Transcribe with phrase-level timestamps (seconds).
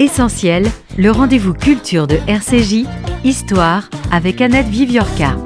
[0.00, 2.86] Essentiel, le rendez-vous culture de RCJ,
[3.22, 5.36] Histoire, avec Annette Viviorca.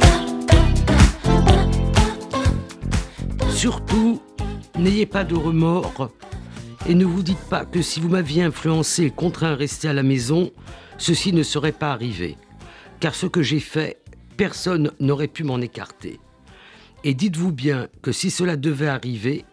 [3.50, 4.22] Surtout,
[4.78, 6.08] n'ayez pas de remords
[6.88, 9.92] et ne vous dites pas que si vous m'aviez influencé et contraint à rester à
[9.92, 10.52] la maison,
[10.98, 12.36] ceci ne serait pas arrivé.
[13.00, 13.98] Car ce que j'ai fait,
[14.36, 16.20] personne n'aurait pu m'en écarter.
[17.02, 19.44] Et dites-vous bien que si cela devait arriver,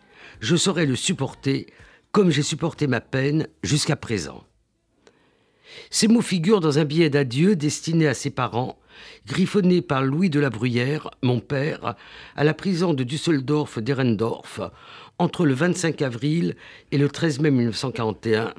[0.41, 1.65] je saurais le supporter
[2.11, 4.43] comme j'ai supporté ma peine jusqu'à présent.
[5.89, 8.77] Ces mots figurent dans un billet d'adieu destiné à ses parents,
[9.25, 11.95] griffonné par Louis de la Bruyère, mon père,
[12.35, 14.61] à la prison de Düsseldorf-Derendorf,
[15.19, 16.55] entre le 25 avril
[16.91, 18.53] et le 13 mai 1941,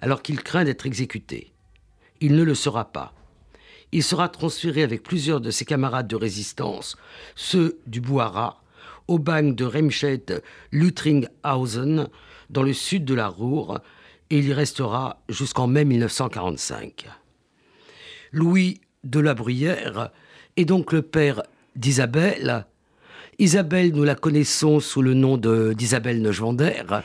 [0.00, 1.52] alors qu'il craint d'être exécuté.
[2.20, 3.12] Il ne le sera pas.
[3.92, 6.96] Il sera transféré avec plusieurs de ses camarades de résistance,
[7.34, 8.62] ceux du Bouhara,
[9.06, 12.08] au bagne de Remscheid-Lüttringhausen,
[12.50, 13.80] dans le sud de la Ruhr,
[14.30, 17.06] il y restera jusqu'en mai 1945.
[18.32, 20.10] Louis de la Bruyère
[20.56, 21.42] est donc le père
[21.76, 22.66] d'Isabelle.
[23.38, 27.02] Isabelle, nous la connaissons sous le nom d'Isabelle Neuschwander,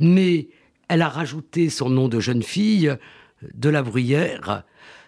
[0.00, 0.48] mais
[0.88, 2.94] elle a rajouté son nom de jeune fille,
[3.54, 4.64] de la Bruyère,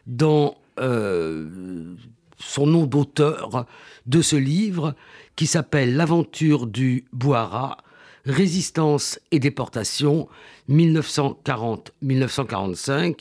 [0.07, 1.95] dans euh,
[2.39, 3.67] son nom d'auteur
[4.07, 4.95] de ce livre
[5.37, 7.79] qui s'appelle L'aventure du Bouhara,
[8.27, 10.29] Résistance et déportation
[10.69, 13.21] 1940-1945,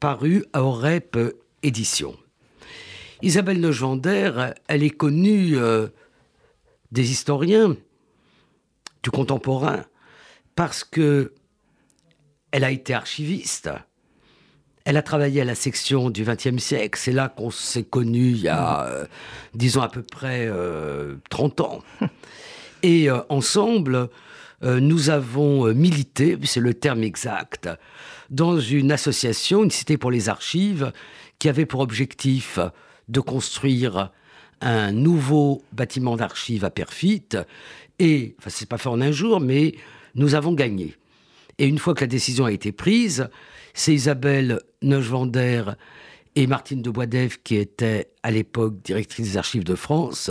[0.00, 1.18] paru à Orep
[1.62, 2.16] Édition.
[3.20, 5.88] Isabelle Neuschwander, elle est connue euh,
[6.92, 7.76] des historiens
[9.02, 9.84] du contemporain
[10.54, 11.32] parce que
[12.50, 13.70] elle a été archiviste.
[14.84, 16.98] Elle a travaillé à la section du XXe siècle.
[16.98, 19.04] C'est là qu'on s'est connus il y a, euh,
[19.52, 20.50] disons, à peu près
[21.28, 21.82] 30 euh, ans.
[22.82, 24.08] Et ensemble,
[24.62, 27.68] nous avons euh, milité, c'est le terme exact,
[28.30, 30.92] dans une association, une cité pour les archives,
[31.38, 32.58] qui avait pour objectif
[33.08, 34.10] de construire
[34.60, 37.28] un nouveau bâtiment d'archives à Perfit.
[37.98, 39.74] Et, enfin, c'est pas fait en un jour, mais
[40.14, 40.96] nous avons gagné.
[41.58, 43.28] Et une fois que la décision a été prise,
[43.74, 45.64] c'est Isabelle Neuschwander
[46.34, 50.30] et Martine de Boisdève, qui étaient à l'époque directrices des archives de France,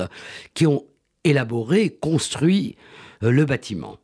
[0.54, 0.86] qui ont
[1.24, 2.76] élaboré, construit
[3.24, 3.98] euh, le bâtiment.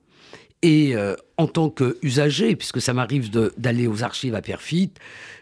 [0.63, 4.91] Et euh, en tant qu'usager, puisque ça m'arrive d'aller aux archives à Perfit,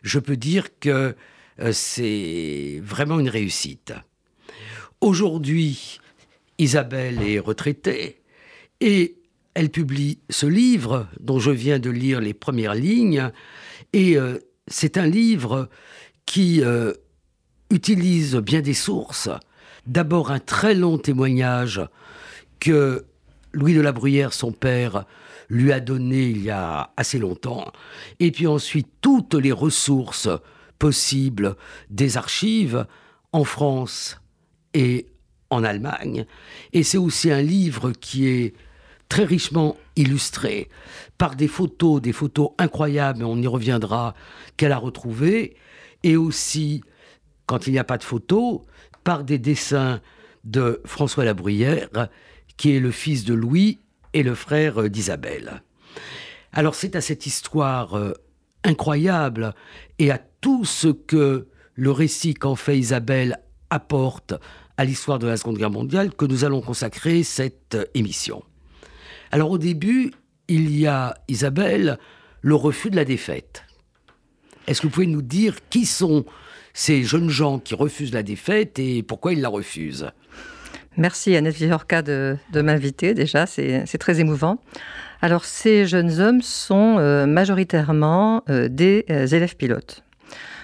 [0.01, 1.15] je peux dire que
[1.59, 3.93] euh, c'est vraiment une réussite.
[4.99, 5.99] Aujourd'hui,
[6.57, 8.21] Isabelle est retraitée
[8.79, 9.15] et
[9.53, 13.29] elle publie ce livre dont je viens de lire les premières lignes.
[13.93, 15.69] Et euh, c'est un livre
[16.25, 16.61] qui
[17.69, 19.29] utilise bien des sources.
[19.85, 21.81] D'abord un très long témoignage
[22.59, 23.05] que
[23.53, 25.05] Louis de la Bruyère, son père,
[25.49, 27.71] lui a donné il y a assez longtemps.
[28.19, 30.29] Et puis ensuite, toutes les ressources
[30.79, 31.55] possibles
[31.89, 32.85] des archives
[33.33, 34.19] en France
[34.73, 35.07] et
[35.49, 36.25] en Allemagne.
[36.73, 38.55] Et c'est aussi un livre qui est
[39.09, 40.69] très richement illustré
[41.17, 44.15] par des photos, des photos incroyables, on y reviendra,
[44.55, 45.55] qu'elle a retrouvées,
[46.03, 46.81] et aussi,
[47.45, 48.61] quand il n'y a pas de photos,
[49.03, 49.99] par des dessins
[50.45, 51.89] de François Labruyère,
[52.61, 53.79] qui est le fils de Louis
[54.13, 55.63] et le frère euh, d'Isabelle.
[56.53, 58.13] Alors c'est à cette histoire euh,
[58.63, 59.55] incroyable
[59.97, 63.39] et à tout ce que le récit qu'en fait Isabelle
[63.71, 64.35] apporte
[64.77, 68.43] à l'histoire de la Seconde Guerre mondiale que nous allons consacrer cette euh, émission.
[69.31, 70.11] Alors au début,
[70.47, 71.97] il y a Isabelle,
[72.41, 73.63] le refus de la défaite.
[74.67, 76.25] Est-ce que vous pouvez nous dire qui sont
[76.75, 80.11] ces jeunes gens qui refusent la défaite et pourquoi ils la refusent?
[80.97, 84.57] Merci Annette Villorca de, de m'inviter déjà, c'est très émouvant.
[85.21, 90.03] Alors ces jeunes hommes sont euh, majoritairement euh, des euh, élèves pilotes.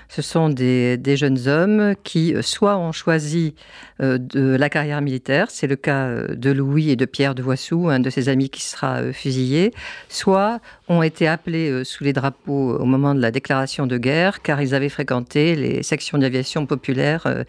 [0.10, 3.56] Ce sont des, jeunes hommes qui euh, soit ont choisi
[4.02, 7.44] euh, de la carrière militaire, c'est le cas euh, de Louis et de Pierre de
[7.44, 9.74] Voissou, un de ses amis qui sera fusillé,
[10.08, 14.62] soit ont été appelés sous les drapeaux au moment de la déclaration de guerre, car
[14.62, 17.44] ils avaient fréquenté les sections d'aviation populaire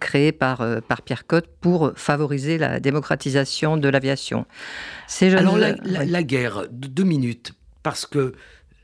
[0.00, 4.46] créées par, par Pierre Cotte pour favoriser la démocratisation de l'aviation.
[5.20, 7.52] Alors la, la guerre, deux minutes,
[7.82, 8.34] parce que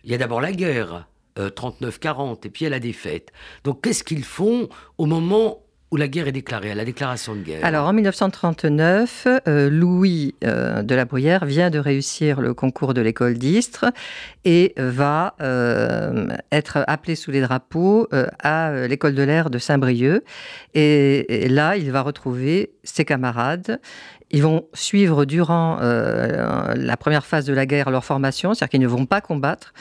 [0.05, 1.06] il y a d'abord la guerre
[1.38, 3.32] 39-40, euh, et puis à la défaite.
[3.64, 4.69] Donc qu'est-ce qu'ils font
[4.99, 7.64] au moment où la guerre est déclarée, à la déclaration de guerre?
[7.64, 13.00] Alors en 1939, euh, Louis euh, de la Bruyère vient de réussir le concours de
[13.00, 13.87] l'école d'Istres
[14.44, 15.35] et va
[16.52, 18.08] être appelé sous les drapeaux
[18.43, 20.23] à l'école de l'air de Saint-Brieuc.
[20.75, 23.81] Et, là, il va retrouver ses camarades
[24.31, 28.87] ils vont suivre durant la première phase de la guerre leur formation, c'est-à-dire qu'ils ne
[28.87, 29.73] vont pas combattre.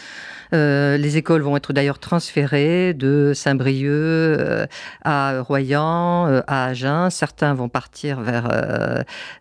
[0.53, 4.65] Euh, les écoles vont être d'ailleurs transférées de Saint-Brieuc euh,
[5.03, 7.09] à Royan, euh, à Agen.
[7.09, 8.49] Certains vont partir vers,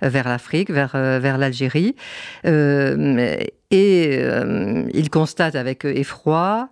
[0.03, 1.95] vers l'Afrique, vers, vers l'Algérie.
[3.73, 4.21] Et
[4.95, 6.69] ils constatent avec effroi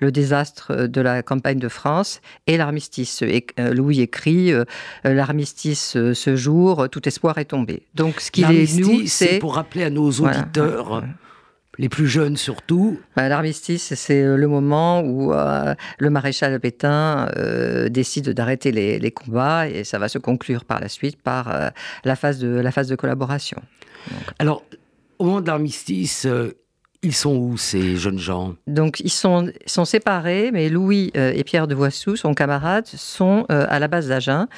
[0.00, 3.22] le désastre de la campagne de France et l'armistice.
[3.22, 4.52] Et Louis écrit
[5.04, 7.82] l'armistice ce jour, tout espoir est tombé.
[7.94, 11.04] Donc ce qu'il est nous, c'est pour rappeler à nos auditeurs
[11.78, 13.00] les plus jeunes surtout.
[13.16, 19.10] Bah, l'armistice, c'est euh, le moment où euh, le maréchal Pétain euh, décide d'arrêter les,
[19.10, 21.72] combats et ça va se conclure par la suite par
[22.04, 23.60] la, phase de, la phase de collaboration.
[24.38, 24.64] Alors,
[25.18, 26.26] au moment de l'armistice,
[27.04, 28.54] ils sont où ces jeunes gens?
[28.66, 33.88] Donc ils sont, séparés, mais Louis et Pierre de Voissou, son camarade, sont à la
[33.88, 34.48] base d'Agen.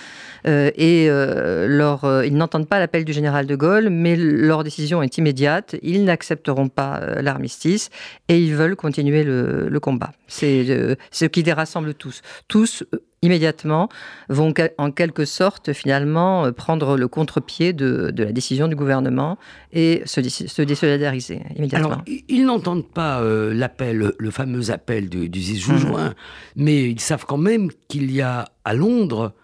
[0.46, 1.66] Euh, et euh,
[2.04, 5.76] euh, ils n'entendent pas l'appel du général de Gaulle, mais leur décision est immédiate.
[5.82, 7.90] Ils n'accepteront pas l'armistice
[8.28, 10.12] et ils veulent continuer le, combat.
[10.26, 12.22] C'est ce qui les rassemble tous.
[12.49, 12.84] Tous
[13.26, 13.88] immédiatement
[14.28, 19.38] vont en quelque sorte finalement prendre le contre-pied de, la décision du gouvernement
[19.73, 21.88] et se, se désolidariser immédiatement.
[21.88, 26.14] Alors, ils n'entendent pas l'appel, le fameux appel du, du 10 juin, mmh.
[26.56, 29.34] mais ils savent quand même qu'il y a à Londres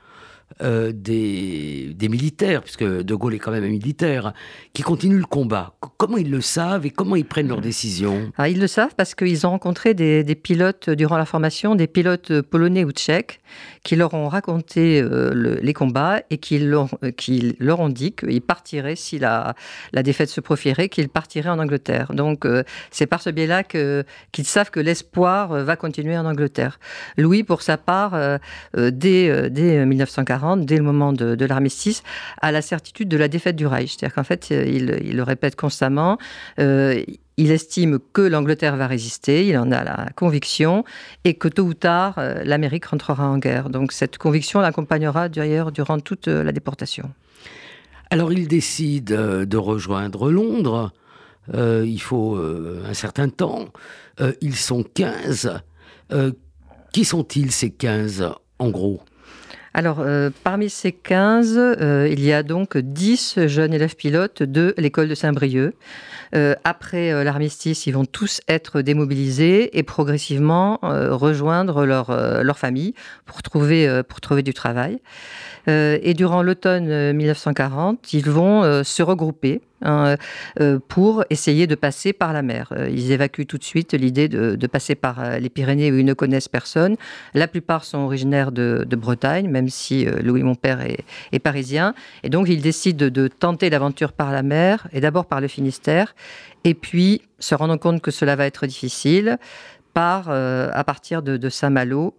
[0.61, 4.33] euh, des, militaires, puisque De Gaulle est quand même un militaire,
[4.75, 5.75] qui continuent le combat.
[5.97, 8.31] Comment ils le savent et comment ils prennent leurs décisions?
[8.37, 12.43] Ah, Ils le savent parce qu'ils ont rencontré des, pilotes durant la formation, des pilotes
[12.43, 13.41] polonais ou tchèques,
[13.85, 18.13] qui leur ont raconté euh, les combats et qui leur, euh, qui leur ont dit
[18.13, 19.55] qu'ils partiraient, si la,
[19.93, 22.13] la défaite se proférait, qu'ils partiraient en Angleterre.
[22.13, 22.47] Donc
[22.91, 26.79] c'est par ce biais-là qu'ils savent que l'espoir va continuer en Angleterre.
[27.17, 28.19] Louis, pour sa part,
[28.75, 32.03] dès, dès 1940, dès le moment de, l'armistice,
[32.41, 33.97] à la certitude de la défaite du Reich.
[33.97, 36.19] C'est-à-dire qu'en fait, il, le répète constamment.
[37.43, 40.85] Euh, il estime que l'Angleterre va résister, il en a la conviction,
[41.25, 43.69] et que tôt ou tard, euh, l'Amérique rentrera en guerre.
[43.69, 47.11] Donc cette conviction l'accompagnera d'ailleurs durant toute euh, la déportation.
[48.11, 50.93] Alors il décide de rejoindre Londres.
[51.55, 53.73] il faut un certain temps.
[54.43, 55.63] ils sont 15.
[56.93, 59.01] qui sont-ils ces 15 en gros?
[59.75, 64.75] Alors, euh, parmi ces 15, euh, il y a donc 10 jeunes élèves pilotes de
[64.77, 65.75] l'école de Saint-Brieuc.
[66.35, 72.95] Euh, après l'armistice, ils vont tous être démobilisés et progressivement rejoindre leur, famille
[73.27, 75.01] pour trouver du travail.
[75.67, 80.17] et durant l'automne 1940, ils vont se regrouper Hein,
[80.61, 82.73] euh, pour essayer de passer par la mer.
[82.73, 86.05] Euh, ils évacuent tout de suite l'idée de, passer par euh, les Pyrénées où ils
[86.05, 86.97] ne connaissent personne.
[87.35, 90.81] La plupart sont originaires de, Bretagne, même si Louis, mon père,
[91.33, 91.95] est, parisien.
[92.23, 96.15] Et donc, ils décident de, tenter l'aventure par la mer, et d'abord par le Finistère,
[96.65, 99.39] et puis, se rendant compte que cela va être difficile,
[99.95, 102.17] par, à partir de, Saint-Malo.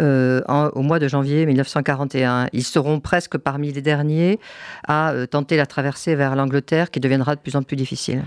[0.00, 0.40] Euh,
[0.74, 2.48] au mois de janvier 1941.
[2.52, 4.40] Ils seront presque parmi les derniers
[4.88, 8.24] à euh, tenter la traversée vers l'Angleterre qui deviendra de plus en plus difficile.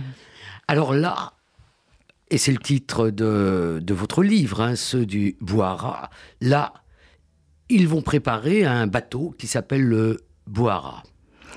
[0.70, 1.34] Alors là,
[2.30, 6.10] et c'est le titre de, votre livre, hein, ceux du Boara,
[6.40, 6.74] là,
[7.68, 11.04] ils vont préparer un bateau qui s'appelle le Boara.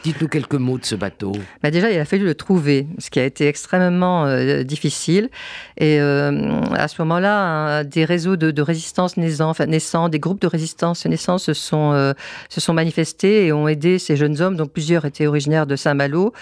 [0.02, 1.32] Dites-nous quelques mots de ce bateau.
[1.62, 5.28] Bah déjà, il a fallu le trouver, ce qui a été extrêmement euh, difficile.
[5.76, 10.46] Et euh, à ce moment-là, des réseaux de, résistance naissants, enfin, naissants, des groupes de
[10.46, 12.14] résistance naissants se sont, euh,
[12.48, 16.32] se sont manifestés et ont aidé ces jeunes hommes, dont plusieurs étaient originaires de Saint-Malo,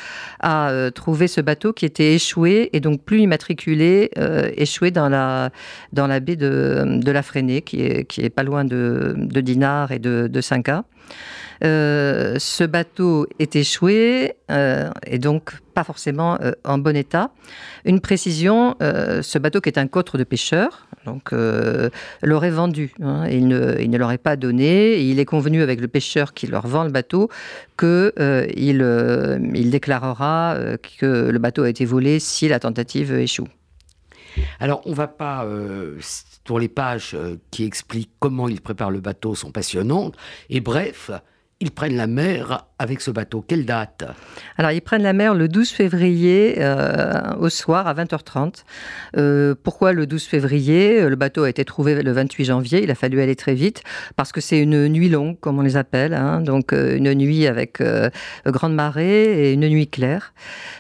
[0.41, 4.11] à trouver ce bateau qui était échoué et donc plus immatriculé,
[4.57, 5.51] échoué dans la,
[6.21, 10.85] baie de, la Fresnay, qui est, pas loin de, de Dinard et de, de Cinca.
[11.61, 17.31] Ce bateau est échoué euh, et donc pas forcément euh, en bon état.
[17.85, 21.33] Une précision, ce bateau qui est un cotre de pêcheur, donc
[22.23, 22.93] l'aurait vendu.
[23.01, 25.01] Hein, il ne, l'aurait pas donné.
[25.01, 27.31] il est convenu avec le pêcheur qui leur vend le bateau
[27.79, 28.13] qu'il
[28.57, 30.57] il, il déclarera
[30.99, 33.49] que le bateau a été volé si la tentative échoue.
[34.61, 35.47] Alors, on va pas,
[36.45, 37.17] pour les pages
[37.51, 40.17] qui expliquent comment il prépare le bateau sont passionnantes.
[40.51, 41.11] Et bref,
[41.61, 43.45] ils prennent la mer avec ce bateau.
[43.47, 44.05] Quelle date?
[44.57, 48.63] Alors, ils prennent la mer le 12 février euh, au soir à 20h30.
[49.17, 51.09] Euh, pourquoi le 12 février?
[51.09, 52.83] Le bateau a été trouvé le 28 janvier.
[52.83, 53.83] Il a fallu aller très vite
[54.15, 56.15] parce que c'est une nuit longue, comme on les appelle.
[56.15, 56.41] Hein.
[56.41, 57.83] donc, euh, une nuit avec
[58.47, 60.33] grande marée et une nuit claire.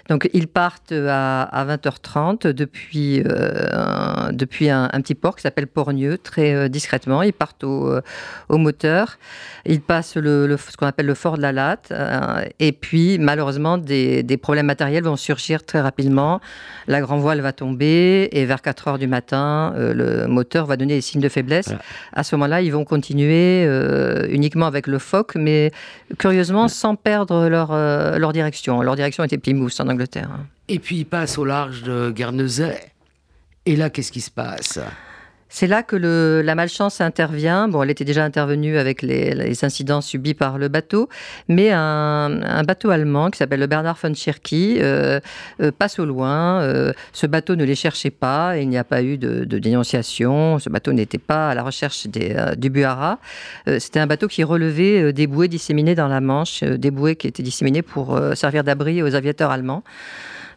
[0.08, 3.22] Donc, ils partent à, 20h30 depuis,
[4.32, 7.22] depuis un, petit port qui s'appelle Pornieux, très discrètement.
[7.22, 8.00] Ils partent au,
[8.50, 9.18] moteur.
[9.66, 12.52] Ils passent ce qu'on appelle le fort de la Latte date.
[12.58, 16.40] et puis, malheureusement, des, problèmes matériels vont surgir très rapidement.
[16.86, 20.94] La grand voile va tomber et vers 4 heures du matin, le moteur va donner
[20.94, 21.72] des signes de faiblesse.
[22.12, 23.64] À ce moment-là, ils vont continuer
[24.30, 25.72] uniquement avec le phoque, mais
[26.18, 27.72] curieusement, sans perdre leur,
[28.18, 28.82] leur direction.
[28.82, 30.30] Leur direction était Plymouth en Angleterre.
[30.68, 32.78] Et puis, ils passent au large de Guernesey.
[33.66, 34.78] Et là, qu'est-ce qui se passe?
[35.48, 37.68] C'est là que la malchance intervient.
[37.68, 41.08] Bon, elle était déjà intervenue avec les, incidents subis par le bateau,
[41.48, 45.20] mais un, bateau allemand qui s'appelle le Bernard von Schirky euh,
[45.60, 46.60] euh, passe au loin.
[46.60, 50.58] Euh, ce bateau ne les cherchait pas, il n'y a pas eu de, dénonciation.
[50.58, 53.18] Ce bateau n'était pas à la recherche du Buhara.
[53.78, 57.42] C'était un bateau qui relevait des bouées disséminées dans la Manche, des bouées qui étaient
[57.42, 59.82] disséminées pour servir d'abri aux aviateurs allemands.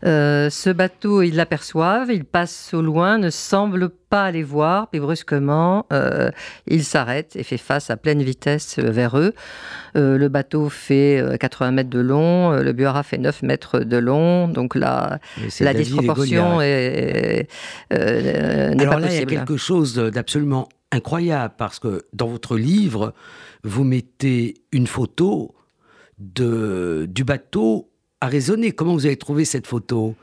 [0.05, 4.99] Euh, ce bateau, ils l'aperçoivent, il passe au loin, ne semble pas aller voir, puis
[4.99, 6.31] brusquement, euh,
[6.67, 9.33] il s'arrête et fait face à pleine vitesse vers eux.
[9.95, 14.47] Euh, le bateau fait 80 mètres de long, le Buara fait 9 mètres de long,
[14.47, 15.19] donc la,
[15.59, 17.47] la disproportion est,
[17.91, 23.13] n'est Alors là, il y a quelque chose d'absolument incroyable, parce que dans votre livre,
[23.63, 25.55] vous mettez une photo
[26.17, 27.90] de, du bateau
[28.21, 28.71] à raisonner.
[28.71, 30.15] Comment vous avez trouvé cette photo?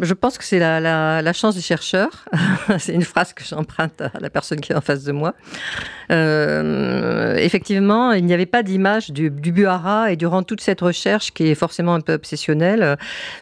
[0.00, 2.24] Je pense que c'est la, chance du chercheur.
[2.78, 5.34] c'est une phrase que j'emprunte à la personne qui est en face de moi.
[6.10, 9.52] Euh, effectivement, il n'y avait pas d'image du, du
[10.08, 12.96] et durant toute cette recherche qui est forcément un peu obsessionnelle,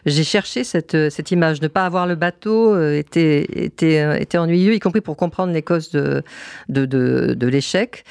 [0.05, 1.61] j'ai cherché cette, image.
[1.61, 6.23] Ne pas avoir le bateau euh, était, ennuyeux, y compris pour comprendre les causes de,
[7.47, 8.03] l'échec.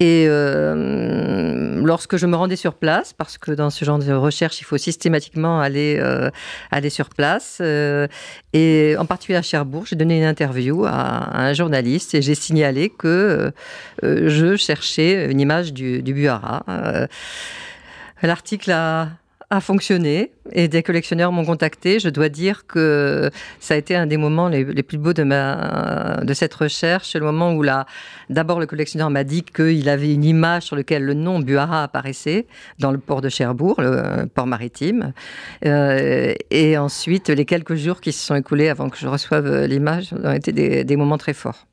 [0.00, 4.60] Et euh, lorsque je me rendais sur place, parce que dans ce genre de recherche,
[4.60, 6.30] il faut systématiquement euh,
[6.70, 8.06] aller sur place, euh,
[8.52, 12.88] et en particulier à Cherbourg, j'ai donné une interview à, un journaliste et j'ai signalé
[12.90, 13.52] que
[14.02, 16.64] je cherchais une image du, du Buhara.
[18.22, 19.08] L'article a
[19.52, 22.00] a fonctionné et des collectionneurs m'ont contacté.
[22.00, 23.30] Je dois dire que
[23.60, 27.14] ça a été un des moments les, plus beaux de, ma, de cette recherche.
[27.14, 27.62] Le moment où
[28.30, 32.46] d'abord le collectionneur m'a dit qu'il avait une image sur laquelle le nom Buhara apparaissait
[32.78, 35.12] dans le port de Cherbourg, le port maritime.
[35.66, 40.14] Euh, et ensuite, les quelques jours qui se sont écoulés avant que je reçoive l'image
[40.24, 41.66] ont été des, moments très forts.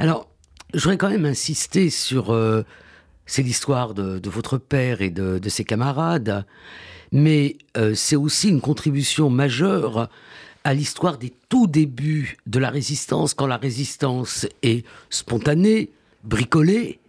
[0.00, 0.26] Alors,
[0.74, 2.64] je voudrais quand même insister sur euh,
[3.26, 6.44] c'est l'histoire de, votre père et de, ses camarades,
[7.12, 10.08] mais euh, c'est aussi une contribution majeure
[10.64, 15.90] à l'histoire des tout débuts de la résistance, quand la résistance est spontanée,
[16.24, 17.00] bricolée,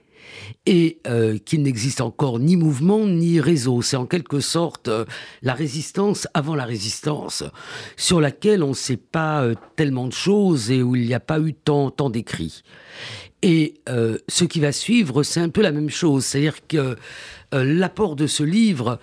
[0.66, 3.82] et euh, qu'il n'existe encore ni mouvement ni réseau.
[3.82, 5.06] C'est en quelque sorte euh,
[5.42, 7.44] la résistance avant la résistance,
[7.98, 11.40] sur laquelle on ne sait pas tellement de choses et où il n'y a pas
[11.40, 12.64] eu tant, tant d'écrits.
[13.44, 16.26] Et euh, ce qui va suivre, c'est un peu la même chose.
[16.26, 16.96] C'est-à-dire que
[17.54, 19.00] euh, l'apport de ce livre,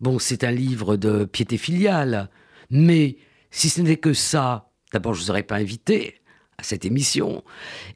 [0.00, 2.28] bon, c'est un livre de piété filiale,
[2.68, 3.16] mais
[3.52, 6.16] si ce n'était que ça, d'abord, je ne vous aurais pas invité
[6.58, 7.44] à cette émission,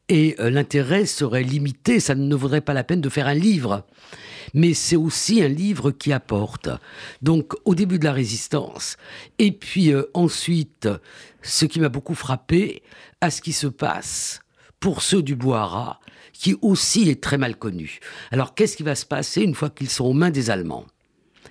[0.08, 3.84] et euh, l'intérêt serait limité, ça ne vaudrait pas la peine de faire un livre.
[4.54, 6.68] Mais c'est aussi un livre qui apporte.
[7.20, 8.96] Donc, au début de la résistance,
[9.40, 10.88] et puis ensuite,
[11.42, 12.82] ce qui m'a beaucoup frappé,
[13.20, 14.40] à ce qui se passe
[14.80, 16.00] pour ceux du Boara,
[16.32, 18.00] qui aussi est très mal connu.
[18.32, 20.86] Alors qu'est-ce qui va se passer une fois qu'ils sont aux mains des Allemands?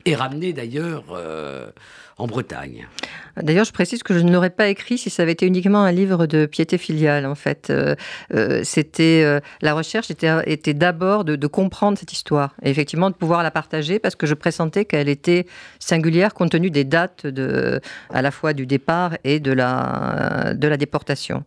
[0.06, 1.70] Et ramenés d'ailleurs euh,
[2.18, 2.88] en Bretagne.
[3.38, 5.92] D'ailleurs, je précise que je ne l'aurais pas écrit si ça avait été uniquement un
[5.92, 7.26] livre de piété filiale.
[7.26, 7.96] En fait, euh,
[8.34, 13.52] euh, c'était la recherche était, d'abord de, comprendre cette histoire et effectivement de pouvoir la
[13.52, 15.46] partager parce que je pressentais qu'elle était
[15.80, 20.68] singulière compte tenu des dates de, à la fois du départ et de la, de
[20.68, 21.44] la déportation.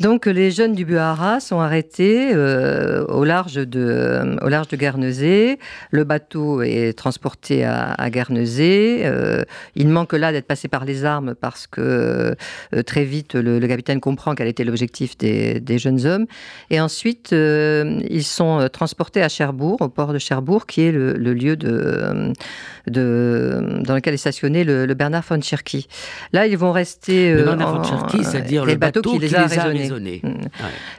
[0.00, 5.58] Donc les jeunes du Buhara sont arrêtés euh, au, large de, au large de Guernesey.
[5.90, 9.02] Le bateau est transporté à, à Guernesey.
[9.04, 12.36] Euh, il manque là d'être passé par les armes parce que
[12.74, 16.26] euh, très vite le, capitaine comprend quel était l'objectif des, jeunes hommes.
[16.70, 21.56] Et ensuite, ils sont transportés à Cherbourg, au port de Cherbourg, qui est le, lieu
[21.56, 22.32] de,
[22.86, 25.88] de, dans lequel est stationné le, Bernard von Cherky.
[26.32, 27.32] Là, ils vont rester...
[27.32, 29.46] le Bernard von Cherky, c'est-à-dire le bateau, qui les a,
[29.86, 30.20] raisonnés.
[30.22, 30.48] Mm.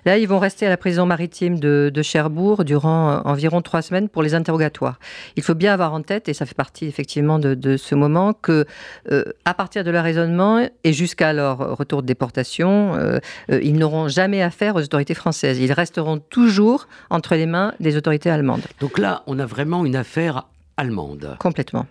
[0.05, 4.07] Là, ils vont rester à la prison maritime de, Cherbourg durant euh, environ trois semaines
[4.07, 4.99] pour les interrogatoires.
[5.35, 8.65] Il faut bien avoir en tête, et ça fait partie effectivement de, ce moment, que
[9.11, 14.07] euh, à partir de leur raisonnement et jusqu'à leur retour de déportation, euh, ils n'auront
[14.07, 15.59] jamais affaire aux autorités françaises.
[15.59, 18.61] Ils resteront toujours entre les mains des autorités allemandes.
[18.79, 21.35] Donc là, on a vraiment une affaire allemande.
[21.39, 21.87] Complètement.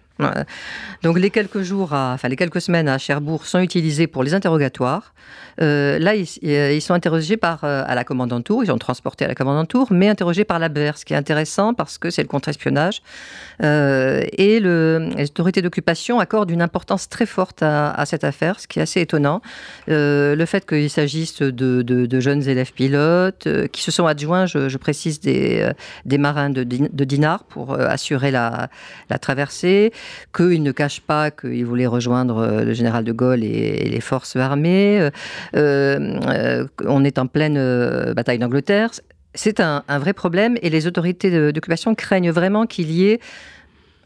[1.02, 5.12] Donc les quelques jours, enfin les quelques semaines à Cherbourg sont utilisés pour les interrogatoires.
[5.62, 9.34] Euh, là, ils, sont interrogés par euh, à la commandanture, ils sont transportés à la
[9.34, 13.02] commandanture, mais interrogés par la BER, ce qui est intéressant parce que c'est le contre-espionnage.
[13.62, 14.60] Euh, et
[15.24, 19.40] autorités d'occupation accordent une importance très forte à, cette affaire, ce qui est assez étonnant.
[19.86, 25.72] le fait qu'il s'agisse de, jeunes élèves pilotes qui se sont adjoints, je, précise, des,
[26.18, 28.68] marins de, de Dinard pour assurer la
[29.20, 29.92] traversée,
[30.34, 35.10] qu'il ne cache pas qu'il voulait rejoindre le général de Gaulle et les forces armées.
[35.56, 38.90] Euh, euh, on est en pleine euh, bataille d'Angleterre.
[39.34, 43.20] C'est un, vrai problème et les autorités d'occupation craignent vraiment qu'il y ait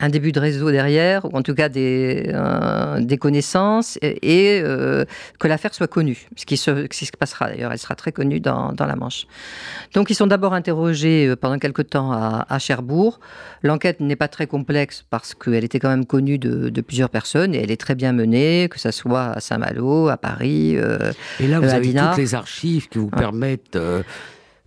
[0.00, 5.04] un début de réseau derrière, ou en tout cas des, euh, des connaissances, et, euh,
[5.38, 6.26] que l'affaire soit connue.
[6.36, 8.96] Ce qui se, ce qui se passera d'ailleurs, elle sera très connue dans, dans, la
[8.96, 9.26] Manche.
[9.94, 13.20] Donc ils sont d'abord interrogés euh, pendant quelque temps à, à Cherbourg.
[13.62, 17.54] L'enquête n'est pas très complexe parce qu'elle était quand même connue de, de, plusieurs personnes,
[17.54, 20.76] et elle est très bien menée, que ce soit à Saint-Malo, à Paris.
[20.76, 23.78] et là, vous avez toutes les archives qui vous permettent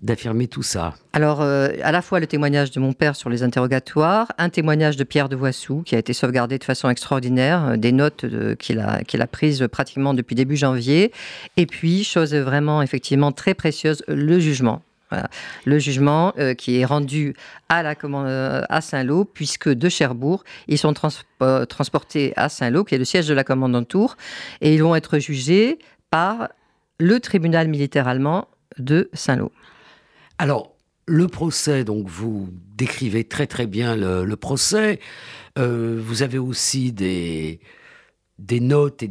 [0.03, 3.41] d'affirmer tout ça Alors, euh, à la fois le témoignage de mon père sur les
[3.41, 7.77] interrogatoires, un témoignage de Pierre de Voissou qui a été sauvegardé de façon extraordinaire, euh,
[7.77, 8.25] des notes
[8.60, 11.12] qu'il a, a prises pratiquement depuis début janvier,
[11.57, 14.81] et puis, chose vraiment effectivement très précieuse, le jugement.
[15.65, 17.36] Le jugement euh, qui est rendu
[17.69, 23.33] à Saint-Lô, puisque de Cherbourg, ils sont transportés à Saint-Lô, qui est le siège de
[23.33, 24.17] la commandanture,
[24.62, 25.79] et ils vont être jugés
[26.10, 26.50] par
[27.00, 29.51] le tribunal militaire allemand de Saint-Lô.
[30.37, 30.75] Alors,
[31.05, 34.99] le procès, donc vous décrivez très très bien le, procès.
[35.59, 37.59] Euh, vous avez aussi des,
[38.39, 39.03] notes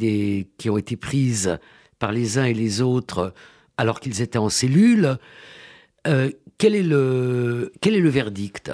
[0.58, 1.58] qui ont été prises
[1.98, 3.34] par les uns et les autres
[3.76, 5.18] alors qu'ils étaient en cellule.
[6.06, 7.70] Euh, quel est le
[8.08, 8.72] verdict?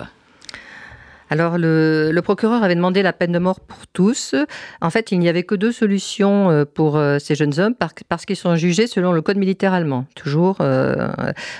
[1.31, 4.35] Alors, le, procureur avait demandé la peine de mort pour tous.
[4.81, 7.75] En fait, il n'y avait que deux solutions euh, pour euh, ces jeunes hommes
[8.09, 10.07] parce qu'ils sont jugés selon le code militaire allemand.
[10.15, 10.59] Toujours.
[10.61, 11.09] Euh,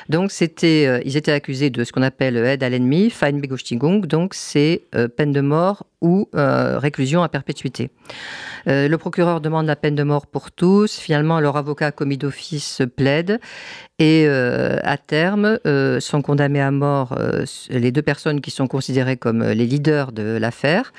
[0.09, 4.07] donc, c'était, ils étaient accusés de ce qu'on appelle aide à l'ennemi, Feinbegostigung.
[4.07, 4.83] Donc, c'est
[5.17, 7.91] peine de mort ou réclusion à perpétuité.
[8.67, 10.97] le procureur demande la peine de mort pour tous.
[10.97, 13.41] Finalement, leur avocat commis d'office plaide.
[13.99, 15.59] Et à terme,
[16.01, 17.19] sont condamnés à mort
[17.71, 20.93] les deux personnes qui sont considérées comme les leaders de l'affaire.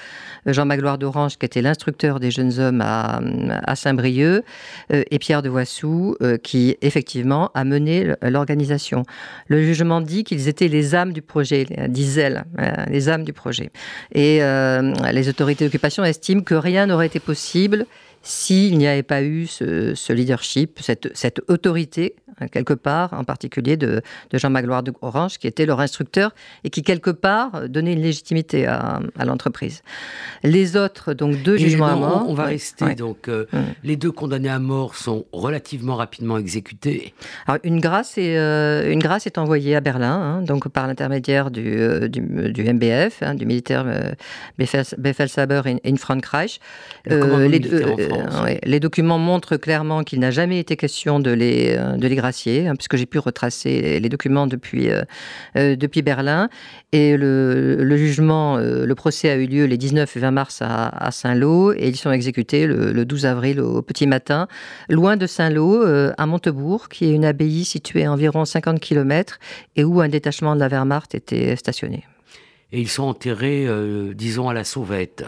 [0.46, 4.44] Jean Magloire d'Orange, qui était l'instructeur des jeunes hommes à, Saint-Brieuc,
[4.92, 9.04] euh, et Pierre de Voissou, euh, qui effectivement a mené l'organisation.
[9.48, 13.72] Le jugement dit qu'ils étaient les âmes du projet, disait euh, les âmes du projet.
[14.14, 14.40] Et
[15.12, 17.86] les autorités d'occupation estiment que rien n'aurait été possible
[18.22, 23.78] s'il n'y avait pas eu ce, leadership, cette, cette, autorité, hein, quelque part, en particulier
[23.78, 24.02] de,
[24.34, 28.66] Jean Magloire de Orange, qui était leur instructeur et qui, quelque part, donnait une légitimité
[28.66, 29.84] à, l'entreprise.
[30.44, 32.26] Les autres, donc deux jugements à mort.
[32.28, 33.58] On va rester, donc, euh, mm.
[33.84, 37.14] les deux condamnés à mort sont relativement rapidement exécutés.
[37.48, 41.52] Alors, une grâce est, euh, une grâce est envoyée à Berlin, hein, donc par l'intermédiaire
[41.52, 43.86] du, euh, du, MBF, hein, du militaire
[44.58, 46.60] Befehlshaber in, Frankreich.
[47.06, 48.09] les deux,
[48.64, 52.68] les documents montrent clairement qu'il n'a jamais été question de les, euh, de les gracier,
[52.68, 55.04] hein, puisque j'ai pu retracer les documents depuis, euh,
[55.58, 56.50] euh, depuis Berlin.
[56.92, 61.74] Et le, jugement, le procès a eu lieu les 19 et 20 mars à, Saint-Lô,
[61.74, 64.48] et ils sont exécutés le, 12 avril au petit matin,
[64.90, 65.84] loin de Saint-Lô,
[66.18, 69.40] à Montebourg, qui est une abbaye située à environ 50 km,
[69.76, 72.06] et où un détachement de la Wehrmacht était stationné.
[72.72, 73.68] Et ils sont enterrés,
[74.16, 75.26] disons, à la sauvette.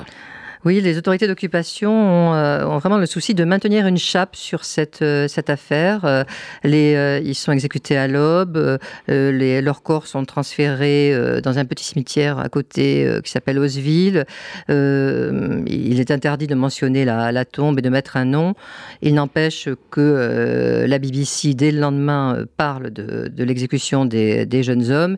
[0.63, 5.01] Oui, les autorités d'occupation euh, ont, vraiment le souci de maintenir une chape sur cette,
[5.01, 6.05] euh, cette affaire.
[6.05, 6.23] Euh,
[6.63, 12.49] les, ils sont exécutés à l'aube, leurs corps sont transférés dans un petit cimetière à
[12.49, 14.25] côté qui s'appelle Osville.
[14.69, 18.53] il est interdit de mentionner la, tombe et de mettre un nom.
[19.01, 25.17] Il n'empêche que la BBC, dès le lendemain, parle de, l'exécution des, des, jeunes hommes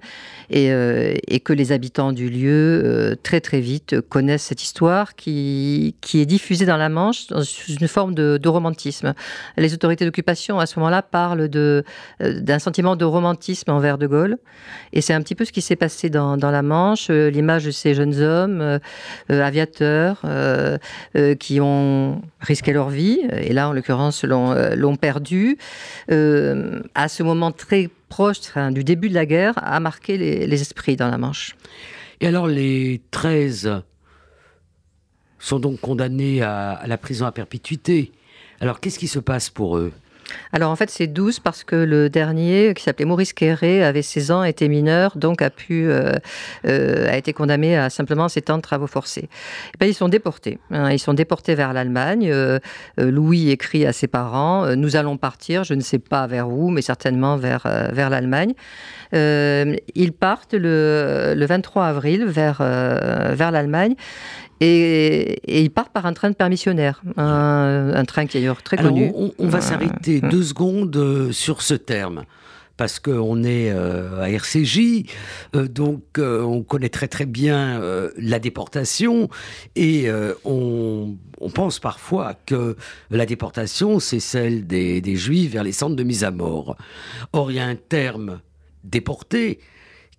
[0.49, 0.71] et,
[1.27, 5.32] et, que les habitants du lieu, très très vite, connaissent cette histoire qui
[6.01, 9.13] qui, est diffusé dans la Manche sous une forme de, romantisme.
[9.57, 11.81] Les autorités d'occupation, à ce moment-là, parlent euh,
[12.19, 14.37] d'un sentiment de romantisme envers De Gaulle.
[14.91, 17.71] Et c'est un petit peu ce qui s'est passé dans, la Manche, euh, l'image de
[17.71, 18.79] ces jeunes hommes, euh,
[19.29, 20.21] aviateurs,
[21.39, 25.57] qui ont risqué leur vie, et là, en l'occurrence, l'ont, perdu,
[26.09, 28.37] à ce moment très proche
[28.71, 31.55] du début de la guerre, a marqué les esprits dans la Manche.
[32.21, 33.83] Et alors les 13
[35.43, 38.11] sont donc condamnés à, la prison à perpétuité.
[38.61, 39.91] Alors qu'est-ce qui se passe pour eux?
[40.53, 44.31] Alors en fait, c'est 12 parce que le dernier, qui s'appelait Maurice Quéré, avait 16
[44.31, 46.13] ans, était mineur, donc a pu euh,
[46.65, 49.27] euh, a été condamné à simplement 7 ans de travaux forcés.
[49.73, 50.59] Et ben, ils sont déportés.
[50.71, 50.91] Hein.
[50.91, 52.29] ils sont déportés vers l'Allemagne.
[52.31, 52.59] Euh,
[52.97, 56.81] Louis écrit à ses parents Nous allons partir, je ne sais pas vers où, mais
[56.81, 58.53] certainement vers, vers l'Allemagne.
[59.11, 63.95] ils partent le, le, 23 avril vers, vers l'Allemagne.
[64.59, 69.11] Et, ils partent par un train de permissionnaire, un, train qui est d'ailleurs très connu.
[69.37, 72.23] On, va s'arrêter deux secondes sur ce terme
[72.77, 75.05] parce qu'on est euh, à RCJ,
[75.55, 77.79] euh, donc euh, on connaît très très bien
[78.17, 79.29] la déportation
[79.75, 80.09] et
[80.45, 81.15] on,
[81.53, 82.75] pense parfois que
[83.11, 86.75] la déportation, c'est celle des, des, Juifs vers les centres de mise à mort.
[87.31, 88.41] Or, il y a un terme
[88.83, 89.59] déporté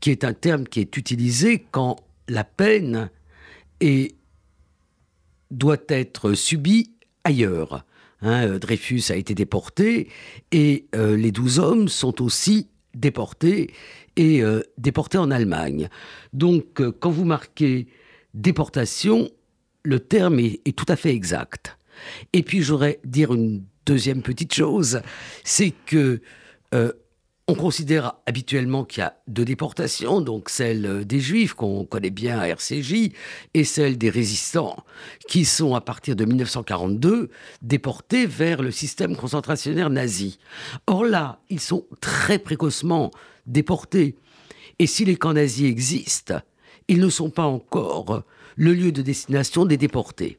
[0.00, 1.96] qui est un terme qui est utilisé quand
[2.28, 3.10] la peine
[3.80, 4.14] est,
[5.50, 6.92] doit être subie
[7.24, 7.84] ailleurs.
[8.22, 10.08] Hein, euh, Dreyfus a été déporté
[10.50, 13.70] et euh, les douze hommes sont aussi déportés
[14.16, 15.88] et euh, déportés en Allemagne.
[16.32, 17.88] Donc, quand vous marquez
[18.32, 19.30] déportation,
[19.82, 21.76] le terme est, tout à fait exact.
[22.32, 25.00] Et puis, j'aurais dire une deuxième petite chose,
[25.44, 26.20] c'est que
[27.46, 32.10] on considère habituellement qu'il y a deux déportations, donc celle euh, des Juifs qu'on connaît
[32.10, 33.12] bien à RCJ
[33.52, 34.82] et celle des résistants
[35.28, 37.28] qui sont à partir de 1942
[37.60, 40.38] déportés vers le système concentrationnaire nazi.
[40.86, 43.10] Or là, ils sont très précocement
[43.46, 44.16] déportés.
[44.78, 46.40] Et si les camps nazis existent,
[46.88, 48.22] ils ne sont pas encore
[48.56, 50.38] le lieu de destination des déportés.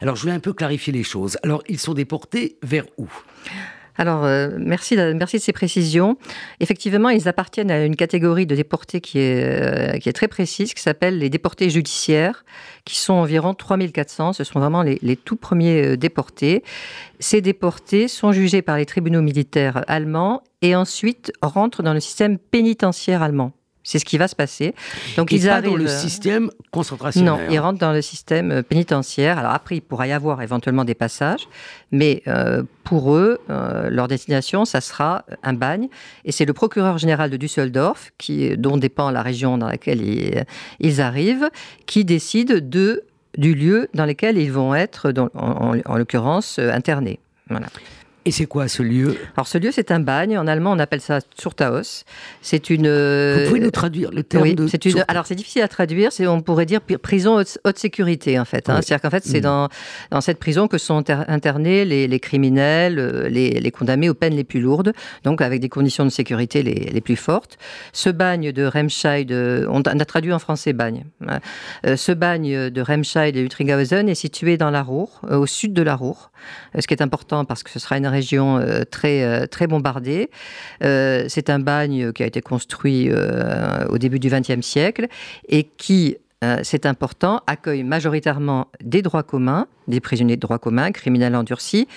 [0.00, 1.36] Alors je voulais un peu clarifier les choses.
[1.42, 3.08] Alors ils sont déportés vers où?
[3.98, 6.16] Alors, euh, merci, de ces précisions.
[6.60, 11.18] Effectivement, ils appartiennent à une catégorie de déportés qui est, euh, très précise, qui s'appelle
[11.18, 12.44] les déportés judiciaires,
[12.84, 14.34] qui sont environ 3400.
[14.34, 16.62] Ce sont vraiment les, les tout premiers euh, déportés.
[17.18, 22.38] Ces déportés sont jugés par les tribunaux militaires allemands et ensuite rentrent dans le système
[22.38, 23.52] pénitentiaire allemand.
[23.88, 24.74] C'est ce qui va se passer.
[25.16, 27.38] Donc ils arrivent dans le système concentrationnaire.
[27.38, 29.38] Non, ils rentrent dans le système euh, pénitentiaire.
[29.38, 31.48] Alors après, il pourra y avoir éventuellement des passages,
[31.90, 35.88] mais euh, pour eux, euh, leur destination, ça sera un bagne.
[36.26, 40.02] Et c'est le procureur général de Düsseldorf, qui, dont dépend la région dans laquelle
[40.80, 41.48] ils, arrivent,
[41.86, 43.04] qui décide de
[43.38, 47.20] du lieu dans lequel ils vont être, en, en l'occurrence, internés.
[47.48, 47.68] Voilà.
[48.28, 50.36] Et c'est quoi ce lieu Alors ce lieu, c'est un bagne.
[50.36, 52.04] En allemand, on appelle ça Zurtaus.
[52.42, 52.88] C'est une.
[52.88, 54.66] Vous pouvez nous traduire le terme oui, de.
[54.66, 55.02] C'est une.
[55.08, 56.10] Alors c'est difficile à traduire.
[56.20, 58.68] On pourrait dire prison haute, sécurité en fait.
[58.68, 58.80] Hein.
[58.82, 59.44] C'est-à-dire qu'en fait, c'est mm.
[59.44, 59.68] dans
[60.10, 64.34] dans cette prison que sont internés les, les criminels, euh, les, les, condamnés aux peines
[64.34, 64.92] les plus lourdes,
[65.24, 67.56] donc avec des conditions de sécurité les, les plus fortes.
[67.92, 71.04] Ce bagne de Remscheid, on a traduit en français bagne.
[71.26, 71.38] Hein.
[71.86, 75.72] Euh, ce bagne de Remscheid et Utringhausen est situé dans la Ruhr, euh, au sud
[75.72, 76.30] de la Ruhr,
[76.78, 80.30] ce qui est important parce que ce sera une euh, très, euh, très bombardée.
[80.82, 83.10] Euh, c'est un bagne qui a été construit
[83.88, 85.08] au début du XXe siècle
[85.48, 86.16] et qui
[86.62, 91.88] c'est important, accueille majoritairement des droits communs, des prisonniers de droits communs, criminels endurcis,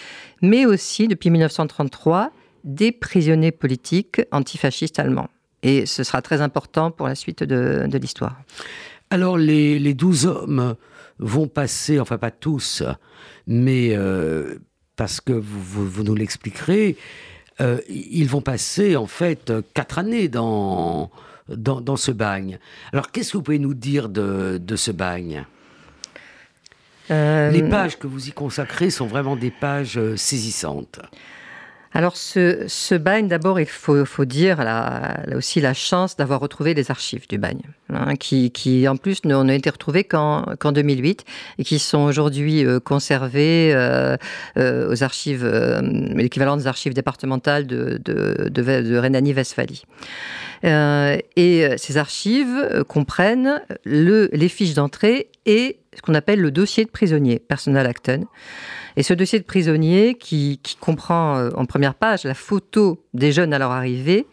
[0.42, 2.32] mais aussi, depuis 1933,
[2.64, 5.30] des prisonniers politiques antifascistes allemands.
[5.62, 8.36] Et ce sera très important pour la suite de, l'histoire.
[9.12, 10.76] Alors, les douze hommes
[11.20, 12.82] vont passer, enfin pas tous,
[13.46, 13.96] mais
[14.96, 16.98] parce que vous, nous l'expliquerez,
[17.60, 21.12] euh, ils vont passer en fait quatre années dans,
[21.48, 22.60] dans, ce bagne.
[22.94, 25.46] Alors qu'est-ce que vous pouvez nous dire de, ce bagne?
[27.10, 31.00] Euh, Les pages que vous y consacrez sont vraiment des pages euh, saisissantes.
[31.94, 36.74] Alors ce, ce bagne, d'abord, il faut, faut dire là, aussi la chance d'avoir retrouvé
[36.74, 41.26] les archives du bagne, hein, qui, qui, en plus n'ont été retrouvées qu'en 2008
[41.60, 44.16] et qui sont aujourd'hui euh, conservées euh,
[44.58, 45.46] euh, aux archives,
[46.16, 49.84] l'équivalent des archives départementales de, de, de, de Rhénanie-Westphalie.
[50.64, 56.90] et ces archives comprennent le, les fiches d'entrée et ce qu'on appelle le dossier de
[56.90, 58.26] prisonnier, Personal Acton.
[58.96, 63.54] Et ce dossier de prisonnier, qui, comprend euh, en première page la photo des jeunes
[63.54, 64.28] à leur arrivée,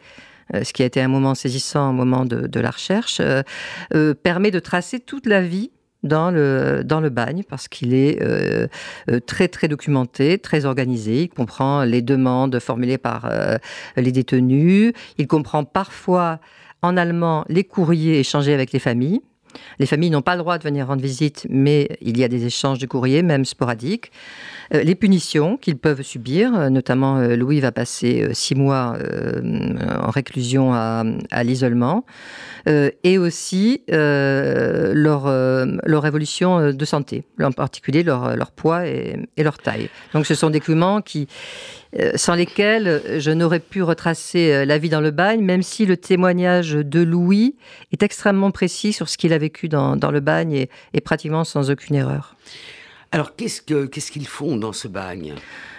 [0.55, 4.51] euh, ce qui a été un moment saisissant au moment de, la recherche, euh, permet
[4.51, 5.71] de tracer toute la vie
[6.05, 8.21] dans le, dans le bagne parce qu'il est
[9.27, 11.23] très très documenté, très organisé.
[11.23, 13.29] Il comprend les demandes formulées par
[13.97, 14.93] les détenus.
[15.19, 16.39] Il comprend parfois
[16.83, 19.23] en allemand les courriers échangés avec les familles.
[19.79, 22.45] Les familles n'ont pas le droit de venir rendre visite, mais il y a des
[22.47, 24.11] échanges de courriers, même sporadiques.
[24.75, 28.97] Euh, les punitions qu'ils peuvent subir, euh, notamment euh, Louis va passer six mois
[30.03, 31.05] en réclusion à,
[31.43, 32.05] l'isolement,
[32.67, 35.27] et aussi leur,
[36.07, 39.89] évolution de santé, en particulier leur, leur poids et, et leur taille.
[40.13, 41.29] Donc ce sont des documents qui
[42.17, 46.73] sans lesquels je n'aurais pu retracer la vie dans le bagne, même si le témoignage
[46.73, 47.57] de Louis
[47.93, 51.71] est extrêmement précis sur ce qu'il a vécu dans, le bagne et, et, pratiquement sans
[51.71, 52.37] aucune erreur.
[53.11, 53.63] Alors qu'est-ce
[54.11, 55.35] qu'ils font dans ce bagne?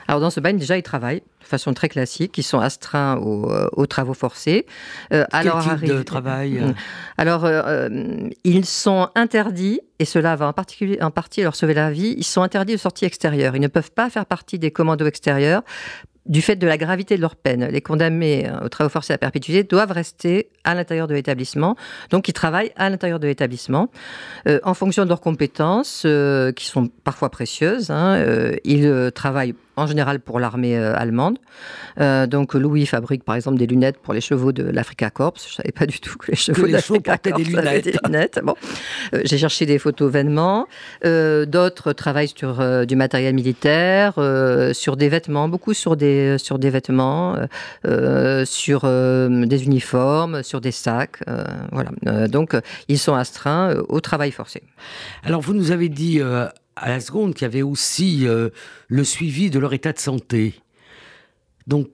[0.09, 2.35] Alors dans ce bagne, déjà, ils travaillent de façon très classique.
[2.39, 4.65] Ils sont astreints aux, euh, travaux forcés.
[5.13, 6.73] Euh, Quel type de travail mm.
[7.19, 7.89] Alors, euh,
[8.43, 12.23] ils sont interdits, et cela va en, particulier, en partie leur sauver la vie, ils
[12.23, 13.55] sont interdits de sortie extérieure.
[13.55, 15.61] Ils ne peuvent pas faire partie des commandos extérieurs
[16.29, 17.65] du fait de la gravité de leur peine.
[17.65, 21.75] Les condamnés euh, aux travaux forcés à perpétuité doivent rester à l'intérieur de l'établissement.
[22.11, 23.89] Donc, ils travaillent à l'intérieur de l'établissement.
[24.47, 28.23] Euh, en fonction de leurs compétences, euh, qui sont parfois précieuses, hein,
[28.63, 31.37] ils travaillent en général pour l'armée allemande.
[31.97, 35.33] donc, Louis fabrique par exemple des lunettes pour les chevaux de l'Africa Corps.
[35.37, 37.85] Je ne savais pas du tout que les chevaux de l'Africa Corps des lunettes.
[37.85, 38.39] Des lunettes.
[38.43, 38.55] Bon.
[39.23, 40.67] J'ai cherché des photos vainement.
[41.03, 44.13] D'autres travaillent sur du matériel militaire,
[44.73, 47.45] sur des vêtements, beaucoup sur des euh, sur des vêtements, euh,
[47.85, 51.19] euh, sur des uniformes, sur des sacs.
[51.71, 52.27] voilà.
[52.27, 52.55] donc,
[52.87, 54.63] ils sont astreints au travail forcé.
[55.23, 56.21] Alors, vous nous avez dit
[56.79, 58.27] à la seconde qu'il y avait aussi
[58.87, 60.55] le suivi de leur état de santé.
[61.67, 61.89] Donc,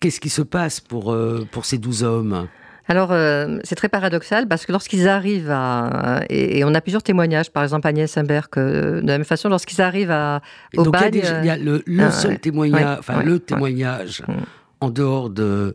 [0.00, 1.16] qu'est-ce qui se passe pour,
[1.50, 2.48] pour ces douze hommes?
[2.86, 6.20] Alors, euh, c'est très paradoxal parce que lorsqu'ils arrivent à.
[6.28, 9.80] Et, on a plusieurs témoignages, par exemple Agnès Imbert, que de la même façon, lorsqu'ils
[9.80, 10.42] arrivent à,
[10.76, 14.32] au Donc, Il y a, le, seul témoignage, enfin, le témoignage mm.
[14.80, 15.74] en dehors de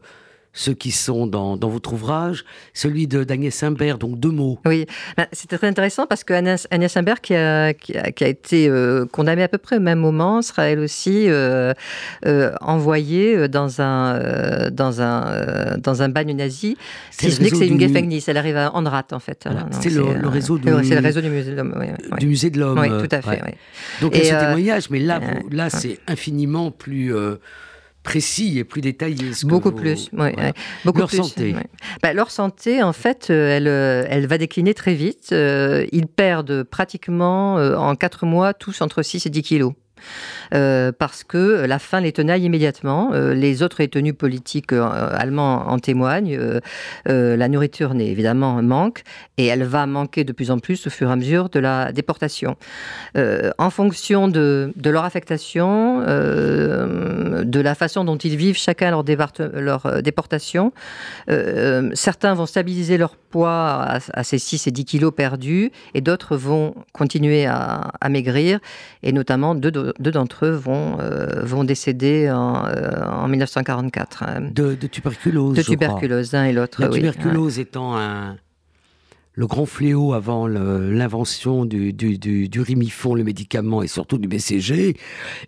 [0.53, 4.59] ceux qui sont dans, dans votre ouvrage, celui d'Agnès Simbert, donc deux mots.
[4.65, 4.85] Oui,
[5.15, 9.05] ben, c'était très intéressant parce que Agnès, Agnès Simbert, qui a, qui a, été euh,
[9.05, 11.73] condamnée à peu près au même moment, sera elle aussi euh,
[12.25, 16.77] euh, envoyée dans un, dans, un, dans un bagne nazi,
[17.11, 19.47] si ce n'est que c'est une Gefängnis, elle arrive à Andrat en fait.
[19.79, 21.85] C'est le, réseau du, c'est le réseau du musée de l'homme.
[22.19, 22.79] Du musée de l'homme.
[22.79, 23.41] Oui, tout à fait.
[24.01, 27.13] Donc il y a ce témoignage, mais là, là c'est infiniment plus
[28.03, 29.31] précis et plus détaillé.
[29.43, 30.29] Beaucoup plus, oui.
[30.85, 31.55] Beaucoup leur santé.
[32.01, 35.29] Bah, leur santé, en fait, euh, elle, euh, elle va décliner très vite.
[35.31, 39.73] Euh, ils perdent pratiquement en 4 mois tous entre 6 et 10 kilos.
[40.53, 43.11] Euh, parce que la faim les tenaille immédiatement.
[43.13, 46.37] Euh, les autres détenus politiques euh, allemands en témoignent.
[47.05, 49.03] la nourriture évidemment manque
[49.37, 51.91] et elle va manquer de plus en plus au fur et à mesure de la
[51.91, 52.55] déportation.
[53.15, 60.71] en fonction de, leur affectation, de la façon dont ils vivent chacun leur, déportation,
[61.93, 66.75] certains vont stabiliser leur poids à, ces 6 et 10 kilos perdus et d'autres vont
[66.93, 68.59] continuer à, à maigrir
[69.03, 74.23] et notamment deux, deux d'entre eux vont, euh, vont décéder en, euh, en 1944.
[74.23, 74.41] Hein.
[74.51, 75.55] De, tuberculose.
[75.55, 76.81] De tuberculose, l'un et l'autre.
[76.81, 78.37] La tuberculose étant un,
[79.33, 84.97] le grand fléau avant l'invention du, du, du, rimifon, le médicament, et surtout du BCG,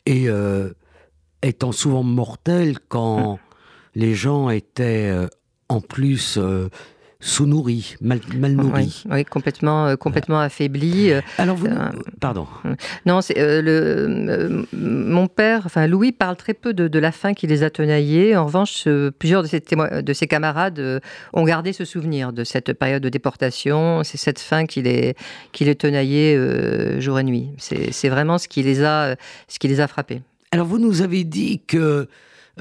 [0.06, 0.70] et euh,
[1.42, 3.40] étant souvent mortel quand
[3.96, 5.14] les gens étaient
[5.68, 6.40] en plus
[7.22, 8.20] sous-nourri, mal,
[8.52, 9.04] nourri.
[9.10, 11.12] Oui, complètement, euh, complètement affaibli.
[11.12, 12.48] Euh, Alors vous, euh, pardon.
[13.06, 17.64] Non, c'est le mon père, enfin Louis parle très peu de, la faim qui les
[17.64, 18.36] a tenaillés.
[18.36, 18.88] En revanche,
[19.20, 21.02] plusieurs de ses, de ses camarades
[21.34, 24.04] ont gardé ce souvenir de cette période de déportation.
[24.04, 25.16] C'est cette faim qui les,
[25.52, 27.50] qui les tenaillait jour et nuit.
[27.58, 29.16] C'est vraiment ce qui les a,
[29.48, 30.22] ce qui les a frappés.
[30.52, 32.08] Alors vous nous avez dit que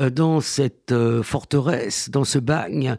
[0.01, 2.97] dans cette forteresse, dans ce bagne,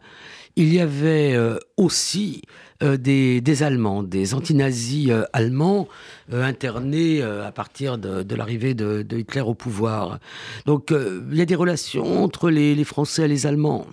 [0.56, 2.42] il y avait euh, aussi
[2.82, 5.88] euh, des, Allemands, des antinazis euh, allemands
[6.30, 10.18] internés à partir de, l'arrivée de, Hitler au pouvoir.
[10.66, 13.86] Donc il y a des relations entre les Français et les Allemands.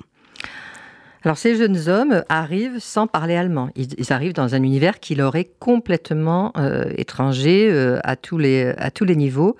[1.23, 3.69] Alors ces jeunes hommes arrivent sans parler allemand.
[3.75, 8.73] Ils, arrivent dans un univers qui leur est complètement euh, étranger euh, à, tous les,
[8.77, 9.58] à tous les niveaux.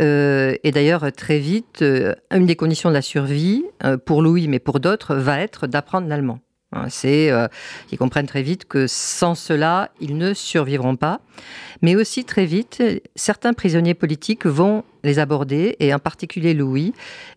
[0.00, 1.84] Euh, et d'ailleurs, très vite,
[2.30, 3.64] une des conditions de la survie,
[4.06, 6.40] pour Louis, mais pour d'autres, va être d'apprendre l'allemand.
[6.72, 7.30] Hein, c'est,
[7.92, 11.20] ils comprennent très vite que sans cela, ils ne survivront pas.
[11.82, 12.82] Mais aussi très vite,
[13.14, 16.92] certains prisonniers politiques vont les aborder, et en particulier Louis,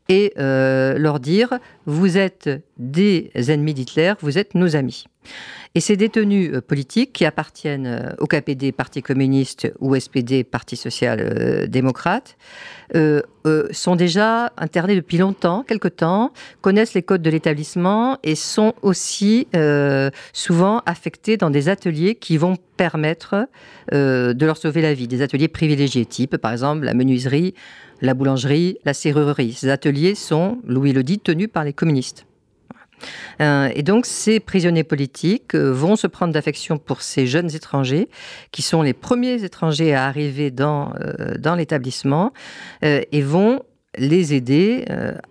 [0.10, 5.06] et euh, leur dire Vous êtes des ennemis d'Hitler, vous êtes nos amis.
[5.78, 10.76] Et ces détenus euh, politiques qui appartiennent euh, au KPD, Parti communiste, ou SPD, Parti
[10.76, 12.36] social-démocrate,
[13.72, 19.48] sont déjà internés depuis longtemps, quelque temps, connaissent les codes de l'établissement et sont aussi
[20.32, 23.50] souvent affectés dans des ateliers qui vont permettre
[23.92, 25.10] de leur sauver la vie.
[25.10, 27.54] Des ateliers privilégiés, type par exemple la menuiserie,
[28.02, 29.52] la boulangerie, la serrurerie.
[29.52, 32.27] Ces ateliers sont, Louis le dit, tenus par les communistes.
[33.42, 38.10] Euh, et donc ces prisonniers politiques euh, vont se prendre d'affection pour ces jeunes étrangers,
[38.52, 42.34] qui sont les premiers étrangers à arriver dans, euh, dans l'établissement,
[42.82, 43.62] et vont
[43.98, 44.86] les aider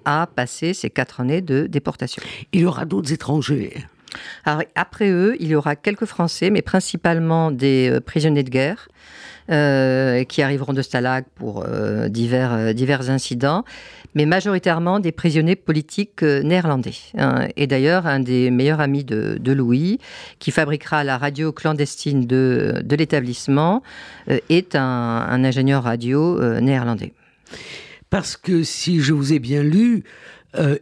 [0.05, 2.23] à passer ces quatre années de déportation.
[2.53, 3.75] Il y aura d'autres étrangers
[4.75, 8.89] après eux, il y aura quelques Français, mais principalement des prisonniers de guerre.
[9.49, 11.65] Qui arriveront de Stalag pour
[12.09, 13.65] divers, divers incidents,
[14.17, 16.95] mais majoritairement des prisonniers politiques euh, néerlandais.
[17.19, 17.49] Hein.
[17.57, 20.01] Et d'ailleurs, un des meilleurs amis de, Louis,
[20.39, 23.83] qui fabriquera la radio clandestine de, de l'établissement,
[24.31, 27.13] euh, est un, ingénieur radio euh, néerlandais.
[28.09, 30.03] Parce que si je vous ai bien lu,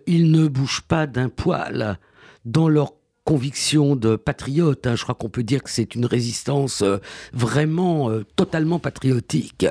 [0.07, 1.99] ils ne bougent pas d'un poil
[2.45, 2.93] dans leur
[3.25, 4.87] conviction de patriote.
[4.87, 4.97] Hein.
[4.97, 6.85] Je crois qu'on peut dire que c'est une résistance
[7.33, 9.67] vraiment totalement patriotique.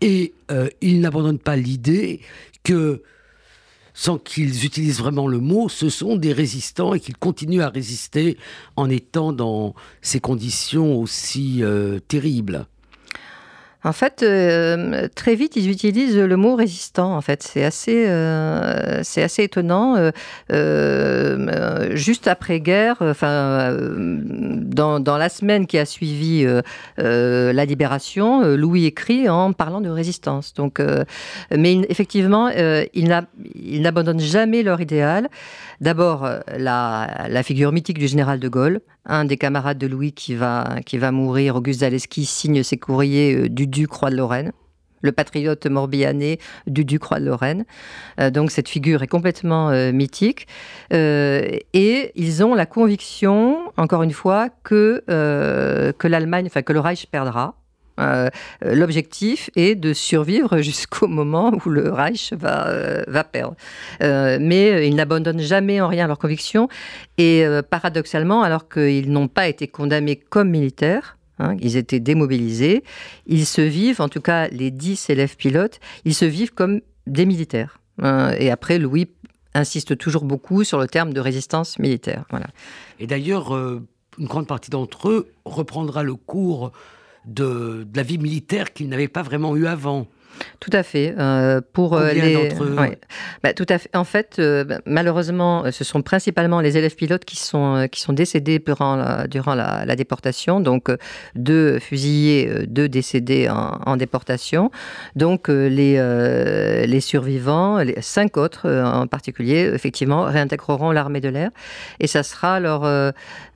[0.00, 0.34] Et
[0.80, 2.20] ils n'abandonnent pas l'idée
[2.64, 3.02] que,
[3.94, 8.36] sans qu'ils utilisent vraiment le mot, ce sont des résistants et qu'ils continuent à résister
[8.76, 12.66] en étant dans ces conditions aussi euh, terribles.
[13.88, 17.16] En fait, euh, très vite, ils utilisent le mot résistant.
[17.16, 20.10] En fait, c'est assez, euh, c'est assez étonnant.
[20.52, 26.46] Euh, juste après guerre, enfin, dans, la semaine qui a suivi
[26.98, 30.52] la libération, Louis écrit en parlant de résistance.
[30.52, 30.82] Donc,
[31.50, 35.30] mais effectivement, ils n'abandonnent jamais leur idéal.
[35.80, 40.34] D'abord, la, la figure mythique du général de Gaulle, un des camarades de Louis qui
[40.34, 40.76] va,
[41.10, 44.52] mourir, Auguste Zaleski, signe ses courriers euh, du Duc Croix de Lorraine
[45.00, 47.64] le patriote morbihanais du Duc Croix de Lorraine.
[48.18, 50.48] Euh, donc cette figure est complètement euh, mythique.
[50.90, 57.06] et ils ont la conviction, encore une fois, que, que l'Allemagne, enfin que le Reich
[57.06, 57.54] perdra.
[57.98, 58.28] Euh,
[58.62, 63.56] l'objectif est de survivre jusqu'au moment où le Reich va, euh, perdre.
[64.02, 66.68] Euh, mais ils n'abandonnent jamais en rien leurs convictions.
[67.18, 72.84] Et paradoxalement, alors qu'ils n'ont pas été condamnés comme militaires, hein, ils étaient démobilisés,
[73.26, 77.26] ils se vivent, en tout cas les 10 élèves pilotes, ils se vivent comme des
[77.26, 77.80] militaires.
[78.00, 78.30] Hein.
[78.38, 79.08] et après, Louis
[79.54, 82.24] insiste toujours beaucoup sur le terme de résistance militaire.
[82.30, 82.46] Voilà.
[83.00, 86.70] Et d'ailleurs, une grande partie d'entre eux reprendra le cours
[87.28, 90.06] de, la vie militaire qu'ils n'avaient pas vraiment eu avant.
[90.60, 91.14] Tout à fait.
[91.18, 92.48] Euh, pour euh, les...
[93.42, 93.90] Bah, tout à fait.
[93.94, 98.12] En fait, euh, bah, malheureusement, ce sont principalement les élèves pilotes qui sont qui sont
[98.12, 100.60] décédés durant la, durant la, déportation.
[100.60, 100.90] Donc
[101.34, 104.70] deux fusillés, deux décédés en, déportation.
[105.16, 105.96] Donc les
[106.86, 111.50] les survivants, les cinq autres en particulier, effectivement, réintégreront l'armée de l'air
[112.00, 112.82] et ça sera leur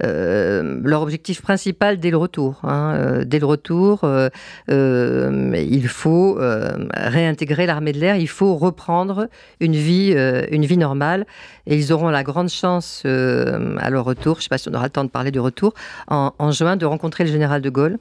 [0.00, 2.60] leur objectif principal dès le retour.
[2.64, 3.22] Hein.
[3.24, 4.08] Dès le retour,
[4.68, 9.28] il faut euh, réintégrer l'armée de l'air, il faut reprendre
[9.60, 11.26] une vie, euh, une vie normale.
[11.66, 14.68] Et ils auront la grande chance euh, à leur retour, je ne sais pas si
[14.68, 15.74] on aura le temps de parler du retour,
[16.08, 17.98] en, juin, de rencontrer le général de Gaulle,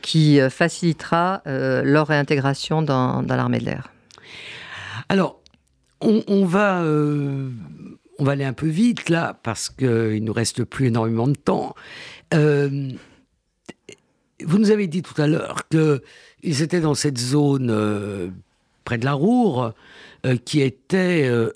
[0.00, 3.92] qui facilitera leur réintégration dans, l'armée de l'air.
[5.10, 5.40] Alors,
[6.00, 10.86] on, va on va aller un peu vite là, parce qu'il ne nous reste plus
[10.86, 11.74] énormément de temps.
[12.32, 12.98] vous
[14.58, 16.02] nous avez dit tout à l'heure que
[16.46, 18.28] ils étaient dans cette zone euh,
[18.84, 19.74] près de la Roure
[20.24, 21.50] euh, qui était euh,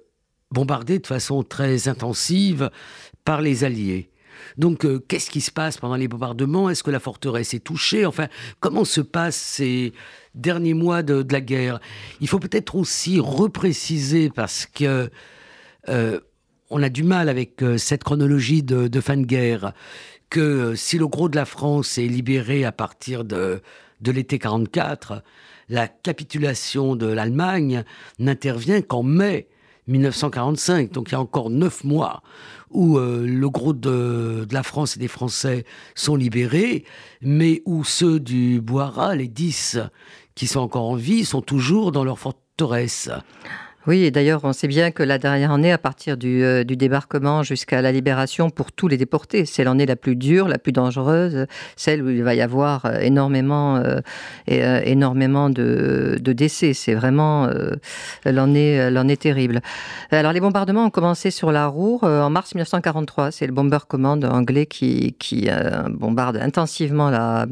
[0.50, 2.70] bombardée de façon très intensive
[3.24, 4.10] par les Alliés.
[4.56, 6.70] Donc, qu'est-ce qui se passe pendant les bombardements?
[6.70, 8.04] Est-ce que la forteresse est touchée?
[8.04, 8.26] Enfin,
[8.58, 9.92] comment se passent ces
[10.34, 11.78] derniers mois de, la guerre?
[12.20, 15.10] Il faut peut-être aussi repréciser parce que
[15.86, 19.72] on a du mal avec cette chronologie de, de, fin de guerre
[20.30, 23.60] que si le gros de la France est libéré à partir de
[24.00, 25.22] de l'été 44,
[25.68, 27.84] la capitulation de l'Allemagne
[28.18, 29.48] n'intervient qu'en mai
[29.86, 30.92] 1945.
[30.92, 32.22] Donc il y a encore neuf mois
[32.70, 36.84] où euh, le gros de, la France et des Français sont libérés,
[37.20, 39.78] mais où ceux du Boira, les dix
[40.34, 43.10] qui sont encore en vie, sont toujours dans leur forteresse.
[43.86, 47.42] Oui, et d'ailleurs, on sait bien que la dernière année, à partir du, euh, débarquement
[47.42, 51.46] jusqu'à la libération, pour tous les déportés, c'est l'année la plus dure, la plus dangereuse,
[51.76, 54.00] celle où il va y avoir euh, énormément, euh,
[54.46, 56.74] énormément de, décès.
[56.74, 57.48] C'est vraiment
[58.24, 59.60] l'année, l'année terrible.
[60.12, 63.32] Alors, les bombardements ont commencé sur la Roure en mars 1943.
[63.32, 65.16] C'est le Bomber Command anglais qui,
[65.88, 67.46] bombarde intensivement la,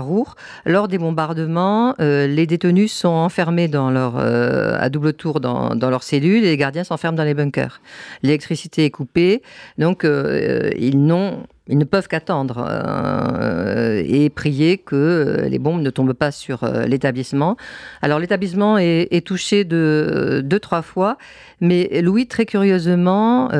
[0.00, 0.34] Roure.
[0.66, 6.56] Lors des bombardements, les détenus sont enfermés à double tour dans dans, leurs cellules les
[6.56, 7.80] gardiens s'enferment dans les bunkers.
[8.22, 9.42] L'électricité est coupée,
[9.78, 15.80] donc euh, ils n'ont ils ne peuvent qu'attendre euh, et prier que euh, les bombes
[15.80, 17.56] ne tombent pas sur euh, l'établissement.
[18.00, 21.16] Alors l'établissement est, touché de deux, trois fois,
[21.60, 23.50] mais Louis, très curieusement,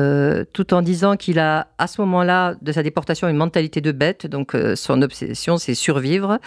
[0.51, 4.27] tout en disant qu'il a à ce moment-là de sa déportation une mentalité de bête,
[4.27, 6.39] donc son obsession c'est survivre,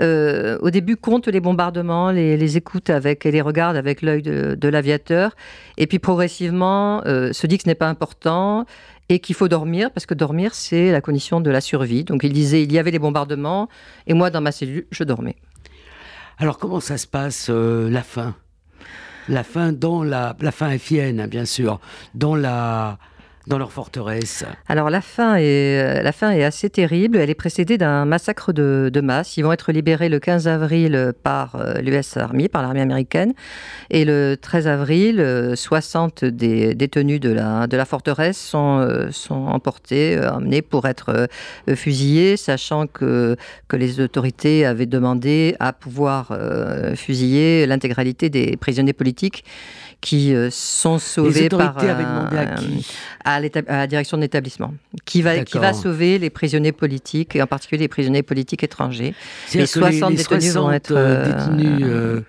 [0.00, 5.34] au début compte les bombardements, les, écoute avec et les regarde avec l'œil de l'aviateur,
[5.76, 8.66] et puis progressivement se dit que ce n'est pas important
[9.08, 12.04] et qu'il faut dormir, parce que dormir, c'est la condition de la survie.
[12.04, 13.68] Donc il disait, il y avait des bombardements,
[14.06, 15.36] et moi, dans ma cellule, je dormais.
[16.38, 18.34] Alors comment ça se passe, euh, la fin
[19.28, 21.78] La fin dans la, la fin FIN, hein, bien sûr,
[22.14, 22.98] dans la,
[23.46, 27.18] dans leur forteresse Alors la fin, est, euh, la fin est assez terrible.
[27.18, 29.36] Elle est précédée d'un massacre de, masse.
[29.36, 33.32] Ils vont être libérés le 15 avril par euh, l'US Army, par l'armée américaine.
[33.90, 39.46] Et le 13 avril, 60 euh, des détenus de la, de la forteresse sont, sont
[39.46, 41.28] emportés, emmenés pour être
[41.74, 43.36] fusillés, sachant que,
[43.68, 46.36] que les autorités avaient demandé à pouvoir
[46.94, 49.44] fusiller l'intégralité des prisonniers politiques
[50.02, 51.78] qui sont sauvés par
[53.24, 54.74] à, la direction de l'établissement,
[55.06, 59.14] qui va, qui va sauver les prisonniers politiques, et en particulier les prisonniers politiques étrangers.
[59.54, 62.20] Les 60 détenus vont être euh, détenus, euh,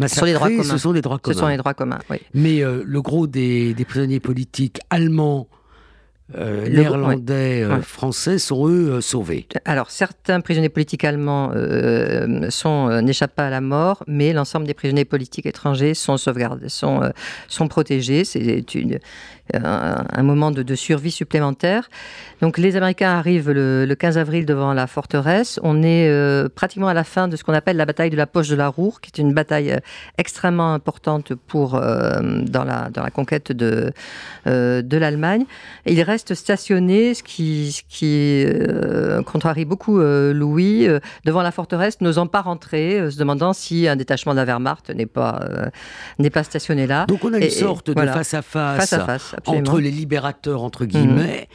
[0.00, 0.64] massacrés, les droits communs.
[0.64, 1.34] ce sont les droits communs.
[1.34, 2.16] Ce sont les droits communs, oui.
[2.32, 5.46] Mais euh, le gros des, des prisonniers politiques allemands
[6.36, 9.46] euh, néerlandais, euh, français sont eux euh, sauvés.
[9.64, 11.52] Alors certains prisonniers politiques allemands
[12.50, 17.00] sont n'échappent pas à la mort, mais l'ensemble des prisonniers politiques étrangers sont sauvegardés, sont
[17.48, 18.24] sont protégés.
[18.24, 18.64] C'est
[19.54, 21.88] un, un, moment de, de, survie supplémentaire.
[22.42, 25.58] Donc les Américains arrivent le, le 15 avril devant la forteresse.
[25.62, 28.48] On est pratiquement à la fin de ce qu'on appelle la bataille de la poche
[28.48, 29.78] de la Roure, qui est une bataille
[30.18, 33.92] extrêmement importante pour dans la dans la conquête de
[34.44, 35.46] de l'Allemagne.
[35.86, 41.52] Il reste stationné, ce qui, ce qui euh, contrarie beaucoup euh, Louis, euh, devant la
[41.52, 45.48] forteresse, n'osant pas rentrer, se demandant si un détachement de la Wehrmacht n'est pas,
[46.18, 47.06] n'est pas stationné là.
[47.06, 51.48] Donc on a une sorte de face à face, entre les libérateurs, entre guillemets,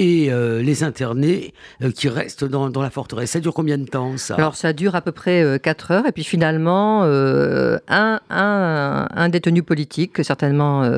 [0.00, 3.32] et euh, les internés euh, qui restent dans, la forteresse.
[3.32, 4.34] Ça dure combien de temps ça?
[4.34, 9.62] Alors ça dure à peu près 4 euh, heures et puis finalement un, un, détenu
[9.62, 10.88] politique, certainement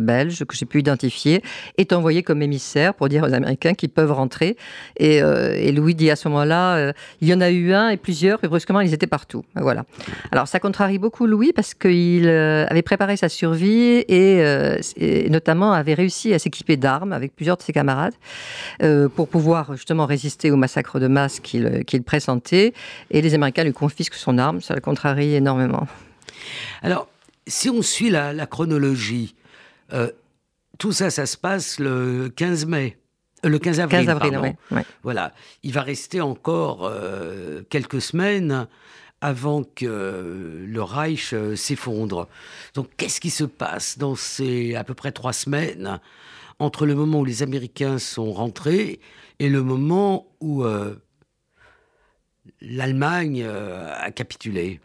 [0.00, 1.42] belge, que j'ai pu identifier,
[1.76, 4.56] est envoyé comme émissaire pour dire aux Américains qu'ils peuvent rentrer.
[4.96, 5.20] Et,
[5.72, 8.80] Louis dit à ce moment-là, il y en a eu un et plusieurs, et brusquement
[8.80, 9.44] ils étaient partout.
[9.54, 9.84] Voilà.
[10.32, 16.32] Alors ça contrarie beaucoup Louis parce qu'il avait préparé sa survie et notamment avait réussi
[16.32, 18.14] à s'équiper d'armes avec plusieurs de ses camarades.
[18.82, 22.74] Euh, pour pouvoir justement résister au massacre de masse qu'il pressentait.
[23.10, 25.86] Et les Américains lui confisquent son arme, ça le contrarie énormément.
[26.82, 27.08] Alors,
[27.46, 29.34] si on suit la, chronologie,
[29.92, 30.10] euh,
[30.78, 32.98] tout ça, ça se passe le 15 mai.
[33.44, 34.56] Euh, le 15 avril, 15 avril
[35.02, 35.32] Voilà.
[35.62, 36.92] Il va rester encore
[37.70, 38.66] quelques semaines
[39.22, 42.28] avant que le Reich s'effondre.
[42.74, 45.98] Donc, qu'est-ce qui se passe dans ces à peu près trois semaines?
[46.58, 49.00] Entre le moment où les Américains sont rentrés
[49.38, 50.94] et le moment où euh,
[52.60, 54.80] l'Allemagne euh, a capitulé.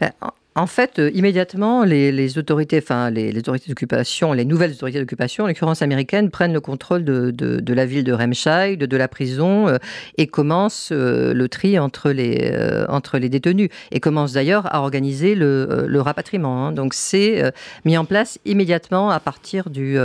[0.00, 0.12] Ben,
[0.58, 5.46] en fait, euh, immédiatement, les, autorités, enfin les, autorités d'occupation, les nouvelles autorités d'occupation, en
[5.46, 9.76] l'occurrence américaines, prennent le contrôle de, la ville de Remscheid, de, la prison, euh,
[10.16, 16.66] et commencent euh, le tri entre les, détenus, et commencent d'ailleurs à organiser le, rapatriement.
[16.66, 16.72] Hein.
[16.72, 17.52] Donc c'est
[17.84, 19.96] mis en place immédiatement à partir du,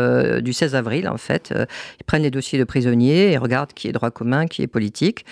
[0.41, 1.53] du 16 avril, en fait.
[1.99, 5.25] ils prennent les dossiers de prisonniers et regardent qui est droit commun, qui est politique.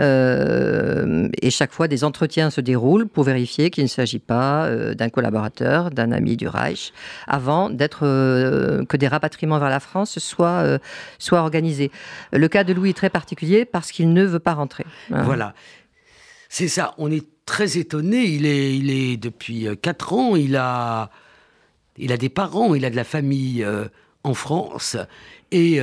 [0.00, 5.08] et chaque fois, des entretiens se déroulent pour vérifier qu'il ne s'agit pas euh, d'un
[5.08, 6.92] collaborateur, d'un ami du Reich,
[7.26, 10.78] avant d'être euh, que des rapatriements vers la France soient, euh,
[11.18, 11.90] soient organisés.
[12.32, 14.84] Le cas de Louis est très particulier parce qu'il ne veut pas rentrer.
[15.10, 15.54] Voilà.
[16.48, 18.24] C'est ça, on est très étonné.
[18.24, 21.10] Il est, il est depuis 4 ans, il a,
[21.96, 23.66] il a des parents, il a de la famille
[24.22, 24.96] en France.
[25.50, 25.80] Et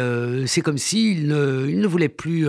[0.48, 2.48] c'est comme s'il ne, il ne voulait plus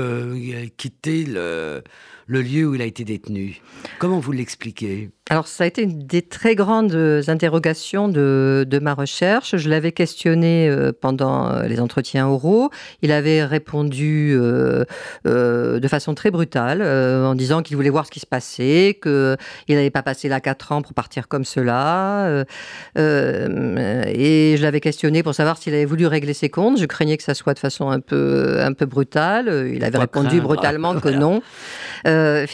[0.77, 1.83] quitter le,
[2.27, 3.61] le lieu où il a été détenu.
[3.99, 5.11] Comment vous l'expliquez?
[5.29, 6.95] Alors, ça a été une des très grandes
[7.27, 9.57] interrogations de, ma recherche.
[9.57, 12.71] Je l'avais questionné euh, pendant euh, les entretiens oraux.
[13.03, 14.85] Il avait répondu euh,
[15.25, 19.37] de façon très brutale, en disant qu'il voulait voir ce qui se passait, qu'il
[19.69, 22.45] n'avait pas passé là quatre ans pour partir comme cela.
[22.97, 26.79] et je l'avais questionné pour savoir s'il avait voulu régler ses comptes.
[26.79, 29.73] Je craignais que ça soit de façon un peu, un peu brutale.
[29.75, 31.43] Il avait répondu brutalement que non.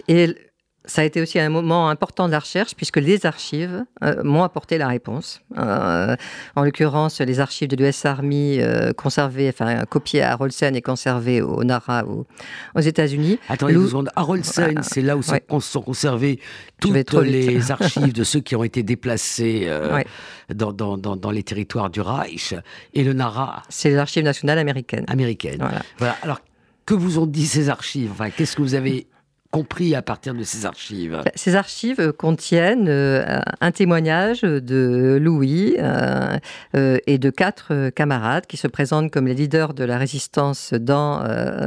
[0.08, 0.36] Et
[0.84, 4.42] ça a été aussi un moment important de la recherche puisque les archives euh, m'ont
[4.42, 5.40] apporté la réponse.
[5.56, 6.16] Euh,
[6.56, 11.40] en l'occurrence, les archives de l'US Army euh, conservées, enfin copiées à Rolsen et conservées
[11.40, 13.38] au NARA aux, États-Unis.
[13.48, 13.86] Attendez Lou...
[13.86, 14.10] seconde.
[14.16, 15.60] À Rolsen, ah, c'est là où ouais.
[15.60, 16.40] sont conservées
[16.80, 20.06] toutes les archives de ceux qui ont été déplacés ouais.
[20.52, 22.54] dans, dans, dans, dans, les territoires du Reich.
[22.94, 23.62] Et le NARA.
[23.68, 25.04] C'est les archives nationales américaines.
[25.06, 25.58] Américaines.
[25.60, 25.82] Voilà.
[25.98, 26.16] voilà.
[26.22, 26.40] Alors,
[26.86, 28.10] que vous ont dit ces archives?
[28.10, 29.06] Enfin, Qu'est-ce que vous avez
[29.52, 31.20] compris à partir de ces archives?
[31.24, 36.38] Bah, Ces archives contiennent euh, un témoignage de Louis euh,
[36.74, 41.22] euh, et de quatre camarades qui se présentent comme les leaders de la résistance dans,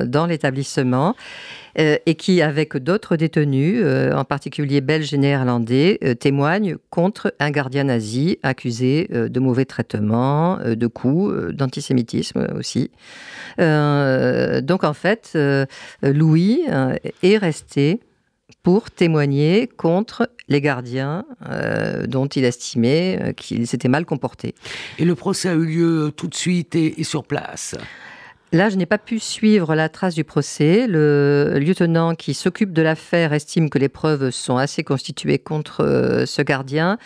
[0.05, 1.15] dans l'établissement
[1.77, 3.83] et qui, avec d'autres détenus,
[4.13, 10.87] en particulier belges et néerlandais, témoignent contre un gardien nazi accusé de mauvais traitements, de
[10.87, 12.91] coups, d'antisémitisme aussi.
[13.57, 15.37] donc en fait,
[16.01, 16.61] Louis
[17.23, 17.74] est resté
[18.63, 24.55] pour témoigner contre les gardiens euh, dont il estimait euh, qu'ils s'étaient mal comportés.
[24.99, 27.75] Et le procès a eu lieu tout de suite et, et sur place
[28.55, 30.87] Là, je n'ai pas pu suivre la trace du procès.
[30.87, 36.25] Le lieutenant qui s'occupe de l'affaire estime que les preuves sont assez constituées contre euh,
[36.25, 36.97] ce gardien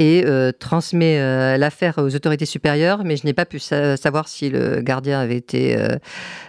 [0.00, 4.26] et euh, transmet euh, l'affaire aux autorités supérieures, mais je n'ai pas pu sa savoir
[4.26, 5.78] si le gardien avait été,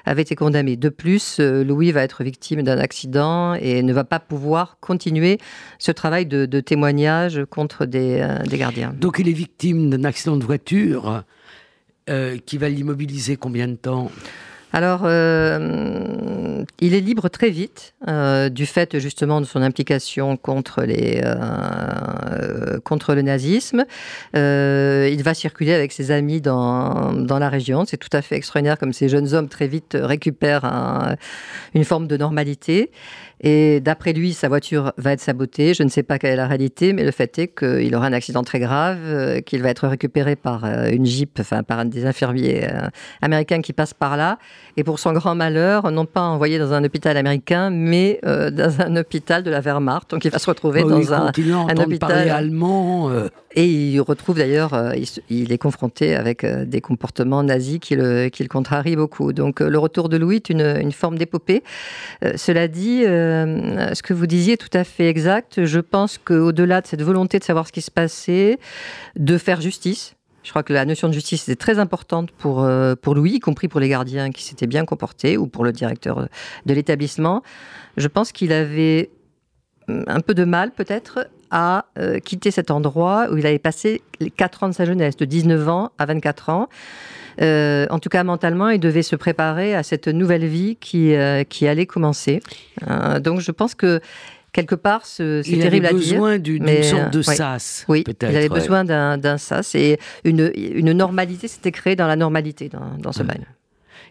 [0.06, 0.76] avait été condamné.
[0.76, 5.38] De plus, Louis va être victime d'un accident et ne va pas pouvoir continuer
[5.78, 8.92] ce travail de, témoignage contre des, gardiens.
[8.98, 11.24] Donc il est victime d'un accident de voiture
[12.46, 14.10] qui va l'immobiliser combien de temps?
[14.74, 20.84] Alors, euh, il est libre très vite, euh, du fait justement de son implication contre,
[20.84, 23.86] les, euh, contre le nazisme.
[24.36, 27.86] Euh, il va circuler avec ses amis dans, dans la région.
[27.86, 31.16] C'est tout à fait extraordinaire comme ces jeunes hommes très vite récupèrent un,
[31.74, 32.92] une forme de normalité.
[33.42, 35.74] Et d'après lui, sa voiture va être sabotée.
[35.74, 38.14] Je ne sais pas quelle est la réalité, mais le fait est qu'il aura un
[38.14, 41.86] accident très grave, euh, qu'il va être récupéré par euh, une jeep, enfin par un
[41.86, 42.88] des infirmiers euh,
[43.22, 44.40] américains qui passe par là.
[44.76, 48.82] Et pour son grand malheur, non pas envoyé dans un hôpital américain, mais euh, dans
[48.82, 50.10] un hôpital de la Wehrmacht.
[50.10, 53.10] Donc il va se retrouver oh, dans un, un hôpital allemand.
[53.12, 53.30] Euh...
[53.58, 54.92] Et il retrouve d'ailleurs, euh,
[55.32, 59.34] il, est confronté avec euh, des comportements nazis qui le, qui le contrarient beaucoup.
[59.34, 61.64] Donc le retour de Louis est une, forme d'épopée.
[62.36, 65.66] cela dit, euh, ce que vous disiez est tout à fait exact.
[65.66, 68.60] Je pense qu'au-delà de cette volonté de savoir ce qui se passait,
[69.16, 72.94] de faire justice, je crois que la notion de justice était très importante pour, euh,
[72.94, 76.30] pour Louis, y compris pour les gardiens qui s'étaient bien comportés ou pour le directeur
[76.68, 77.42] de l'établissement.
[77.98, 79.10] Je pense qu'il avait
[79.88, 84.02] mm, un peu de mal peut-être à euh, quitter cet endroit où il avait passé
[84.20, 86.70] les 4 ans de sa jeunesse, de 19 ans à 24 ans.
[87.42, 91.44] Euh, en tout cas, mentalement, il devait se préparer à cette nouvelle vie qui, euh,
[91.44, 92.42] qui allait commencer.
[93.22, 94.00] Donc, je pense que
[94.54, 96.00] quelque part, c'est terrible à dire.
[96.02, 97.86] Il avait besoin d'une sorte de sas.
[97.88, 98.50] Oui, il avait ouais.
[98.50, 99.76] besoin d'un sas.
[99.76, 103.26] Et une, une normalité s'était créée dans la normalité, dans, dans ce ouais.
[103.26, 103.46] bail.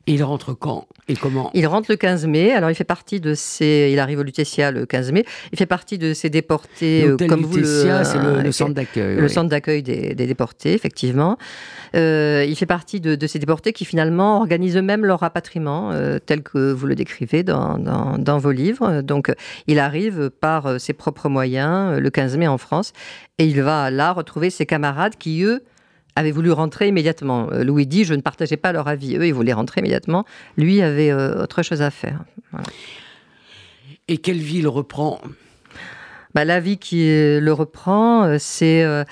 [0.09, 2.53] Il rentre quand et comment Il rentre le 15 mai.
[2.53, 3.91] Alors, il fait partie de ces.
[3.93, 5.25] Il arrive au Lutetia le 15 mai.
[5.53, 7.05] Il fait partie de ces déportés.
[7.05, 7.65] Euh, comme vous le.
[7.65, 9.17] c'est le, le, centre d'accueil.
[9.17, 9.31] Le oui.
[9.31, 11.39] centre d'accueil des, des, déportés, effectivement.
[11.95, 16.19] Euh, il fait partie de, de, ces déportés qui, finalement, organisent eux-mêmes leur rapatriement, euh,
[16.25, 19.03] tel que vous le décrivez dans, dans, dans, vos livres.
[19.03, 19.33] Donc,
[19.67, 22.93] il arrive par euh, ses propres moyens le 15 mai en France.
[23.39, 25.63] Et il va là retrouver ses camarades qui, eux,
[26.17, 27.49] avaient voulu rentrer immédiatement.
[27.53, 29.17] Euh, Louis dit, je ne partageais pas leur avis.
[29.17, 30.25] Eux, ils voulaient rentrer immédiatement.
[30.57, 32.25] Lui avait euh, autre chose à faire.
[34.09, 35.21] Et quelle ville reprend
[36.37, 39.05] bah, la vie qui le reprend, euh, c'est euh,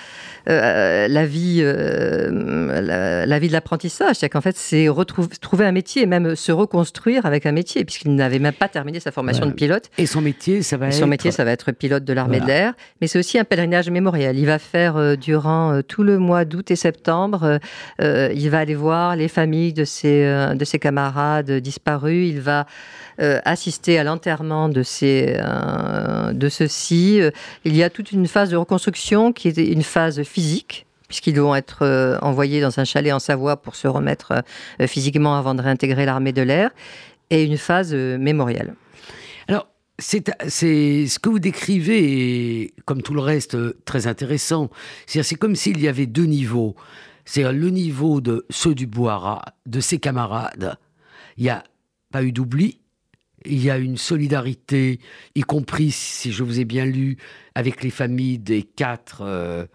[0.50, 4.16] euh, la vie, euh, la, la, vie de l'apprentissage.
[4.16, 4.88] C'est qu'en fait, c'est
[5.40, 9.00] trouver un métier et même se reconstruire avec un métier, puisqu'il n'avait même pas terminé
[9.00, 9.90] sa formation de pilote.
[9.96, 10.96] Et son métier, ça va et être.
[10.96, 12.52] Son métier, ça va être pilote de l'armée voilà.
[12.54, 12.74] de l'air.
[13.00, 14.36] Mais c'est aussi un pèlerinage mémorial.
[14.38, 17.58] Il va faire durant tout le mois d'août et septembre,
[18.00, 22.28] il va aller voir les familles de ses, de ses camarades disparus.
[22.28, 22.66] Il va
[23.18, 25.38] assister à l'enterrement de, ces,
[26.32, 27.13] de ceux-ci.
[27.64, 31.54] Il y a toute une phase de reconstruction qui est une phase physique puisqu'ils vont
[31.54, 34.42] être euh, envoyés dans un chalet en Savoie pour se remettre
[34.80, 36.70] euh, physiquement avant de réintégrer l'armée de l'air,
[37.30, 38.74] et une phase euh, mémoriale.
[39.48, 44.70] Alors, c'est ce que vous décrivez, et comme tout le reste, très intéressant.
[45.06, 46.74] C'est comme s'il y avait deux niveaux.
[47.24, 50.76] C'est le niveau de ceux du Boira, de ses camarades.
[51.36, 51.62] Il n'y a
[52.10, 52.80] pas eu d'oubli,
[53.44, 55.00] il y a une solidarité,
[55.34, 57.16] y compris, si je vous ai bien lu,
[57.54, 59.66] avec les familles des quatre euh,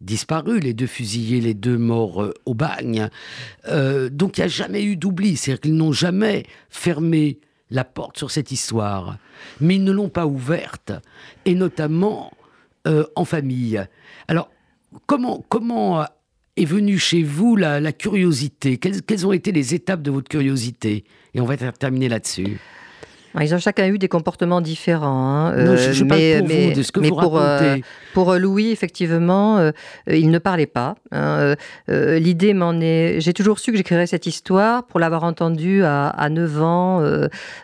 [0.00, 3.08] disparus, les deux fusillés, les deux morts euh, au bagne.
[3.68, 7.38] Euh, donc il n'y a jamais eu d'oubli, c'est-à-dire qu'ils n'ont jamais fermé
[7.70, 9.18] la porte sur cette histoire,
[9.60, 10.92] mais ils ne l'ont pas ouverte,
[11.44, 12.32] et notamment
[13.16, 13.84] en famille.
[14.28, 14.48] Alors,
[15.06, 16.06] comment, comment
[16.56, 18.78] est venue chez vous la, curiosité?
[18.78, 21.02] Quelles, quelles, ont été les étapes de votre curiosité?
[21.34, 22.60] Et on va terminer là-dessus.
[23.40, 25.26] Ils ont chacun eu des comportements différents.
[25.26, 25.56] Hein.
[25.56, 27.84] non, je, mais, pour vous, de ce que vous pour, racontez.
[28.14, 29.72] pour euh, Louis, effectivement, euh,
[30.06, 30.96] il ne parlait pas.
[31.12, 31.54] Hein.
[31.90, 33.20] Euh, l'idée m'en est...
[33.20, 37.02] J'ai toujours su que j'écrirais cette histoire pour l'avoir entendue à, à, 9 ans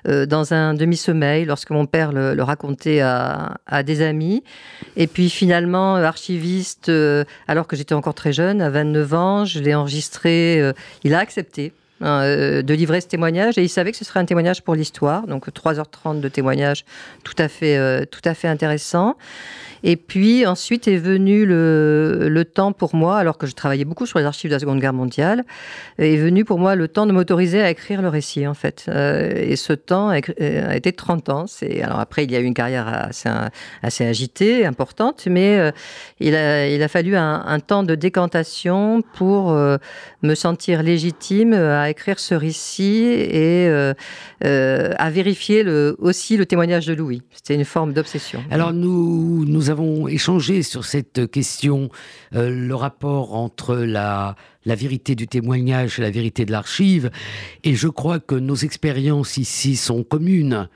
[0.05, 4.43] dans un demi-sommeil lorsque mon père le, le racontait à, à, des amis.
[4.97, 6.91] Et puis finalement, archiviste,
[7.49, 10.73] alors que j'étais encore très jeune, à 29 ans, je l'ai enregistré.
[11.05, 11.73] il a accepté.
[12.03, 15.27] Euh, de livrer ce témoignage et il savait que ce serait un témoignage pour l'histoire,
[15.29, 16.85] donc 3h30 de témoignage
[17.23, 19.17] tout à fait, euh, tout à fait intéressant.
[19.85, 24.07] Et puis ensuite est venu le, le, temps pour moi, alors que je travaillais beaucoup
[24.07, 25.45] sur les archives de la Seconde Guerre mondiale,
[25.99, 28.87] est venu pour moi le temps de m'autoriser à écrire le récit en fait.
[28.89, 31.47] Euh, et ce temps a, été 30 ans.
[31.47, 33.09] C'est alors après il y a eu une carrière
[33.83, 35.73] assez, agitée, importante, mais euh,
[36.21, 39.79] il, a, il a fallu un, temps de décantation pour euh,
[40.23, 43.69] me sentir légitime à écrire ce récit et
[44.43, 45.65] à vérifier
[45.99, 47.23] aussi le témoignage de Louis.
[47.31, 48.43] C'était une forme d'obsession.
[48.51, 51.91] Alors nous nous avons échangé sur cette question,
[52.35, 57.11] euh, le rapport entre la, la vérité du témoignage et la vérité de l'archive,
[57.65, 60.69] et je crois que nos expériences ici sont communes.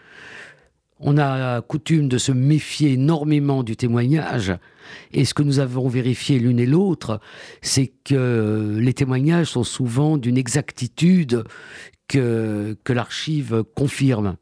[0.98, 4.54] On a coutume de se méfier énormément du témoignage,
[5.12, 7.20] et ce que nous avons vérifié l'une et l'autre,
[7.60, 11.44] c'est que les témoignages sont souvent d'une exactitude
[12.08, 14.36] que, que l'archive confirme.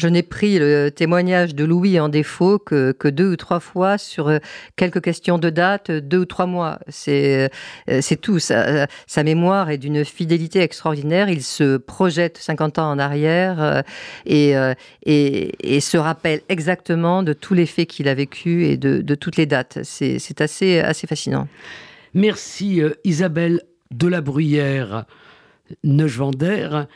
[0.00, 4.28] Je n'ai pris le témoignage de Louis en défaut que, deux ou trois fois sur
[4.28, 4.38] euh,
[4.76, 6.78] quelques questions de date, deux ou trois mois.
[6.88, 7.50] C'est
[7.90, 8.38] euh, tout.
[8.38, 11.28] Sa, sa, mémoire est d'une fidélité extraordinaire.
[11.28, 13.82] Il se projette 50 ans en arrière
[14.30, 14.74] euh,
[15.04, 19.36] et, se rappelle exactement de tous les faits qu'il a vécu et de, de, toutes
[19.36, 19.80] les dates.
[19.82, 21.46] C'est assez, fascinant.
[22.14, 23.60] Merci Isabelle
[23.90, 25.04] Delabruyère
[25.84, 26.86] Neuchvander.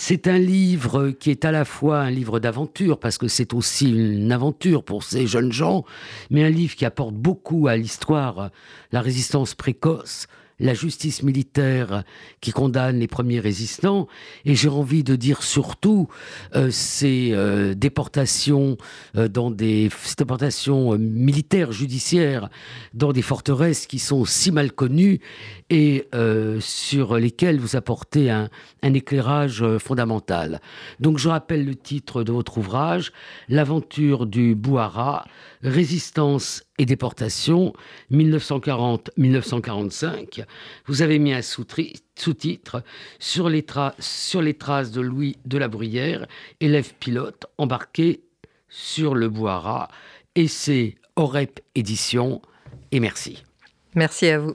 [0.00, 3.90] C'est un livre qui est à la fois un livre d'aventure, parce que c'est aussi
[3.90, 5.84] une aventure pour ces jeunes gens,
[6.30, 8.50] mais un livre qui apporte beaucoup à l'histoire,
[8.92, 10.28] la résistance précoce,
[10.60, 12.04] la justice militaire
[12.40, 14.08] qui condamne les premiers résistants,
[14.44, 16.08] et j'ai envie de dire surtout
[16.54, 18.76] euh, ces euh, déportations
[19.16, 22.48] euh, dans des déportations euh, militaires, judiciaires,
[22.94, 25.20] dans des forteresses qui sont si mal connues
[25.70, 28.48] et euh, sur lesquelles vous apportez un,
[28.82, 30.60] un éclairage euh, fondamental.
[30.98, 33.12] Donc je rappelle le titre de votre ouvrage,
[33.48, 35.26] L'aventure du Bouhara,
[35.62, 37.74] Résistance et déportation
[38.12, 40.44] 1940-1945.
[40.86, 42.84] Vous avez mis un sous-titre
[43.18, 46.26] sur, les traces de Louis de la Bruyère,
[46.60, 48.22] élève pilote embarqué
[48.68, 49.30] sur le.
[50.34, 52.40] Et c'est OREP Édition.
[52.92, 53.42] Et merci.
[53.94, 54.54] Merci à vous.